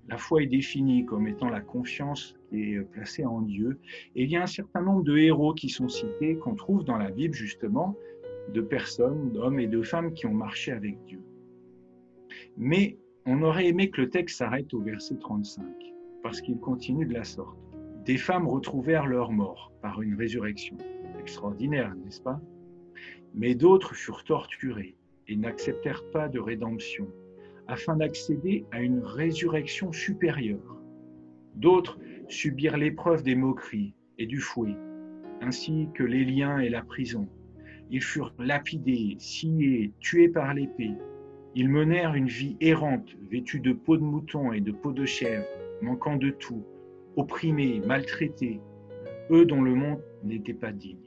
La 0.07 0.17
foi 0.17 0.43
est 0.43 0.47
définie 0.47 1.05
comme 1.05 1.27
étant 1.27 1.49
la 1.49 1.59
confiance 1.59 2.35
qui 2.49 2.73
est 2.73 2.81
placée 2.81 3.25
en 3.25 3.41
Dieu. 3.41 3.77
Et 4.15 4.23
il 4.23 4.31
y 4.31 4.37
a 4.37 4.43
un 4.43 4.47
certain 4.47 4.81
nombre 4.81 5.03
de 5.03 5.17
héros 5.17 5.53
qui 5.53 5.67
sont 5.67 5.89
cités, 5.89 6.37
qu'on 6.37 6.55
trouve 6.55 6.85
dans 6.85 6.97
la 6.97 7.11
Bible 7.11 7.33
justement, 7.33 7.95
de 8.53 8.61
personnes, 8.61 9.31
d'hommes 9.33 9.59
et 9.59 9.67
de 9.67 9.81
femmes 9.81 10.13
qui 10.13 10.25
ont 10.25 10.33
marché 10.33 10.71
avec 10.71 11.03
Dieu. 11.05 11.21
Mais 12.55 12.97
on 13.25 13.41
aurait 13.43 13.67
aimé 13.67 13.89
que 13.89 13.99
le 13.99 14.09
texte 14.09 14.37
s'arrête 14.37 14.73
au 14.73 14.79
verset 14.79 15.17
35, 15.17 15.65
parce 16.23 16.39
qu'il 16.39 16.57
continue 16.57 17.05
de 17.05 17.13
la 17.13 17.25
sorte. 17.25 17.57
Des 18.05 18.17
femmes 18.17 18.47
retrouvèrent 18.47 19.07
leur 19.07 19.33
mort 19.33 19.73
par 19.81 20.01
une 20.01 20.15
résurrection. 20.15 20.77
Extraordinaire, 21.19 21.93
n'est-ce 21.95 22.21
pas? 22.21 22.39
Mais 23.35 23.53
d'autres 23.53 23.93
furent 23.93 24.23
torturées 24.23 24.95
et 25.27 25.35
n'acceptèrent 25.35 26.03
pas 26.11 26.27
de 26.27 26.39
rédemption, 26.39 27.07
afin 27.67 27.97
d'accéder 27.97 28.65
à 28.71 28.81
une 28.81 28.99
résurrection 28.99 29.91
supérieure. 29.91 30.77
D'autres 31.55 31.99
subirent 32.27 32.77
l'épreuve 32.77 33.23
des 33.23 33.35
moqueries 33.35 33.93
et 34.17 34.25
du 34.25 34.39
fouet, 34.39 34.75
ainsi 35.41 35.89
que 35.93 36.03
les 36.03 36.23
liens 36.23 36.59
et 36.59 36.69
la 36.69 36.81
prison. 36.81 37.27
Ils 37.89 38.03
furent 38.03 38.33
lapidés, 38.39 39.15
sciés, 39.19 39.93
tués 39.99 40.29
par 40.29 40.53
l'épée. 40.53 40.93
Ils 41.55 41.69
menèrent 41.69 42.15
une 42.15 42.27
vie 42.27 42.57
errante, 42.59 43.15
vêtue 43.29 43.59
de 43.59 43.73
peau 43.73 43.97
de 43.97 44.03
mouton 44.03 44.51
et 44.51 44.61
de 44.61 44.71
peau 44.71 44.91
de 44.91 45.05
chèvre, 45.05 45.45
manquant 45.81 46.17
de 46.17 46.29
tout, 46.29 46.65
opprimés, 47.15 47.81
maltraités, 47.85 48.59
eux 49.31 49.45
dont 49.45 49.61
le 49.61 49.73
monde 49.73 50.01
n'était 50.23 50.53
pas 50.53 50.71
digne. 50.71 50.97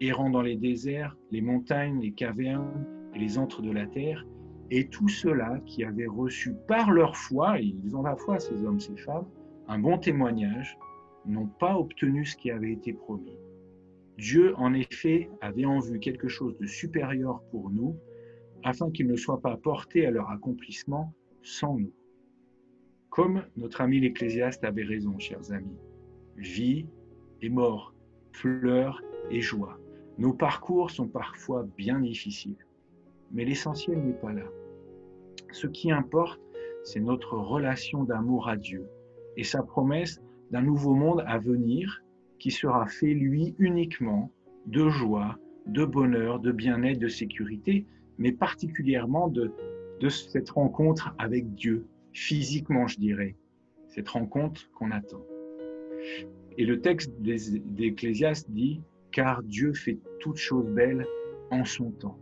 Errant 0.00 0.30
dans 0.30 0.42
les 0.42 0.56
déserts, 0.56 1.16
les 1.30 1.40
montagnes, 1.40 2.00
les 2.00 2.12
cavernes 2.12 2.86
et 3.14 3.18
les 3.18 3.38
antres 3.38 3.62
de 3.62 3.70
la 3.70 3.86
terre, 3.86 4.26
et 4.70 4.88
tous 4.88 5.08
ceux-là 5.08 5.60
qui 5.66 5.84
avaient 5.84 6.06
reçu 6.06 6.54
par 6.66 6.90
leur 6.90 7.16
foi, 7.16 7.60
et 7.60 7.74
ils 7.84 7.94
ont 7.94 8.02
la 8.02 8.16
foi, 8.16 8.38
ces 8.38 8.64
hommes, 8.64 8.80
ces 8.80 8.96
femmes, 8.96 9.26
un 9.68 9.78
bon 9.78 9.98
témoignage, 9.98 10.78
n'ont 11.26 11.46
pas 11.46 11.76
obtenu 11.76 12.24
ce 12.24 12.36
qui 12.36 12.50
avait 12.50 12.72
été 12.72 12.92
promis. 12.92 13.36
Dieu, 14.18 14.54
en 14.56 14.74
effet, 14.74 15.30
avait 15.40 15.64
en 15.64 15.80
vue 15.80 15.98
quelque 15.98 16.28
chose 16.28 16.56
de 16.58 16.66
supérieur 16.66 17.42
pour 17.50 17.70
nous, 17.70 17.96
afin 18.64 18.90
qu'il 18.90 19.08
ne 19.08 19.16
soit 19.16 19.40
pas 19.40 19.56
porté 19.56 20.06
à 20.06 20.10
leur 20.10 20.30
accomplissement 20.30 21.12
sans 21.42 21.78
nous. 21.78 21.92
Comme 23.10 23.44
notre 23.56 23.80
ami 23.80 24.00
l'Ecclésiaste 24.00 24.64
avait 24.64 24.84
raison, 24.84 25.18
chers 25.18 25.52
amis. 25.52 25.76
Vie 26.36 26.86
et 27.42 27.48
mort, 27.48 27.94
pleurs 28.32 29.02
et 29.30 29.40
joie. 29.40 29.78
Nos 30.18 30.32
parcours 30.32 30.90
sont 30.90 31.08
parfois 31.08 31.66
bien 31.76 32.00
difficiles, 32.00 32.56
mais 33.32 33.44
l'essentiel 33.44 33.98
n'est 34.02 34.12
pas 34.12 34.32
là. 34.32 34.44
Ce 35.52 35.66
qui 35.66 35.90
importe, 35.90 36.40
c'est 36.84 37.00
notre 37.00 37.36
relation 37.36 38.04
d'amour 38.04 38.48
à 38.48 38.56
Dieu 38.56 38.86
et 39.36 39.44
sa 39.44 39.62
promesse 39.62 40.20
d'un 40.50 40.62
nouveau 40.62 40.94
monde 40.94 41.22
à 41.26 41.38
venir 41.38 42.02
qui 42.38 42.50
sera 42.50 42.86
fait, 42.86 43.14
lui, 43.14 43.54
uniquement 43.58 44.30
de 44.66 44.88
joie, 44.88 45.38
de 45.66 45.84
bonheur, 45.84 46.40
de 46.40 46.52
bien-être, 46.52 46.98
de 46.98 47.08
sécurité, 47.08 47.86
mais 48.18 48.32
particulièrement 48.32 49.28
de, 49.28 49.52
cette 50.08 50.50
rencontre 50.50 51.14
avec 51.18 51.54
Dieu, 51.54 51.86
physiquement, 52.12 52.88
je 52.88 52.98
dirais, 52.98 53.36
cette 53.86 54.08
rencontre 54.08 54.68
qu'on 54.72 54.90
attend. 54.90 55.24
Et 56.58 56.66
le 56.66 56.80
texte 56.80 57.12
d'Ecclésiaste 57.20 58.50
dit, 58.50 58.80
car 59.12 59.42
Dieu 59.44 59.72
fait 59.72 59.98
toutes 60.18 60.38
choses 60.38 60.66
belles 60.66 61.06
en 61.50 61.64
son 61.64 61.92
temps. 61.92 62.18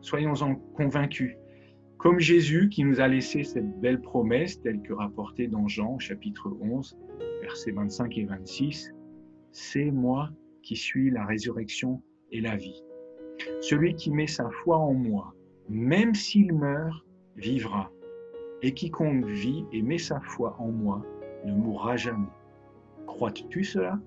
Soyons-en 0.00 0.54
convaincus. 0.74 1.36
Comme 1.96 2.20
Jésus 2.20 2.68
qui 2.68 2.84
nous 2.84 3.00
a 3.00 3.08
laissé 3.08 3.42
cette 3.42 3.80
belle 3.80 4.00
promesse, 4.00 4.60
telle 4.60 4.80
que 4.82 4.92
rapportée 4.92 5.48
dans 5.48 5.66
Jean 5.66 5.98
chapitre 5.98 6.48
11, 6.60 6.96
versets 7.42 7.72
25 7.72 8.18
et 8.18 8.24
26, 8.24 8.94
c'est 9.50 9.90
moi 9.90 10.30
qui 10.62 10.76
suis 10.76 11.10
la 11.10 11.24
résurrection 11.24 12.02
et 12.30 12.40
la 12.40 12.56
vie. 12.56 12.84
Celui 13.60 13.94
qui 13.94 14.10
met 14.10 14.26
sa 14.26 14.48
foi 14.62 14.78
en 14.78 14.94
moi, 14.94 15.34
même 15.68 16.14
s'il 16.14 16.52
meurt, 16.52 17.04
vivra 17.36 17.90
et 18.62 18.74
quiconque 18.74 19.24
vit 19.26 19.64
et 19.72 19.82
met 19.82 19.98
sa 19.98 20.20
foi 20.20 20.56
en 20.58 20.68
moi 20.68 21.02
ne 21.44 21.52
mourra 21.52 21.96
jamais. 21.96 22.28
Crois-tu 23.06 23.64
cela? 23.64 23.98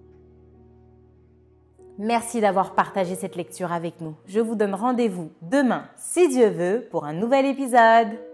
Merci 1.98 2.42
d'avoir 2.42 2.74
partagé 2.74 3.16
cette 3.16 3.36
lecture 3.36 3.72
avec 3.72 4.02
nous. 4.02 4.16
Je 4.26 4.40
vous 4.40 4.56
donne 4.56 4.74
rendez-vous 4.76 5.32
demain, 5.42 5.86
si 5.98 6.28
Dieu 6.30 6.48
veut, 6.50 6.88
pour 6.90 7.06
un 7.06 7.14
nouvel 7.14 7.46
épisode. 7.46 8.31